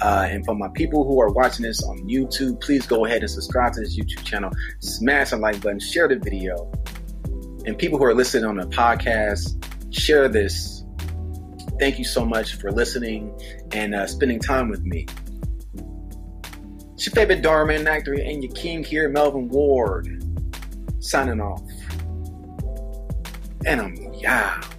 Uh, 0.00 0.26
and 0.28 0.44
for 0.44 0.54
my 0.54 0.68
people 0.74 1.04
who 1.04 1.20
are 1.20 1.30
watching 1.30 1.64
this 1.64 1.82
on 1.82 1.98
YouTube, 2.08 2.60
please 2.60 2.86
go 2.86 3.04
ahead 3.04 3.20
and 3.20 3.30
subscribe 3.30 3.72
to 3.74 3.80
this 3.80 3.98
YouTube 3.98 4.24
channel, 4.24 4.50
smash 4.80 5.30
the 5.30 5.36
like 5.36 5.60
button, 5.60 5.80
share 5.80 6.08
the 6.08 6.16
video. 6.16 6.70
And 7.66 7.78
people 7.78 7.98
who 7.98 8.04
are 8.04 8.14
listening 8.14 8.44
on 8.44 8.56
the 8.56 8.66
podcast, 8.66 9.62
share 9.94 10.28
this. 10.28 10.84
Thank 11.78 11.98
you 11.98 12.04
so 12.04 12.24
much 12.24 12.54
for 12.54 12.70
listening 12.70 13.38
and 13.72 13.94
uh, 13.94 14.06
spending 14.06 14.38
time 14.38 14.68
with 14.68 14.82
me. 14.82 15.06
It's 16.94 17.06
your 17.06 17.14
favorite 17.14 17.42
Darman 17.42 17.86
actor 17.86 18.14
and 18.14 18.42
your 18.42 18.52
king 18.52 18.84
here, 18.84 19.08
Melvin 19.08 19.48
Ward, 19.48 20.24
signing 21.00 21.40
off. 21.40 21.62
And 23.66 23.80
I'm 23.80 24.03
yeah. 24.24 24.73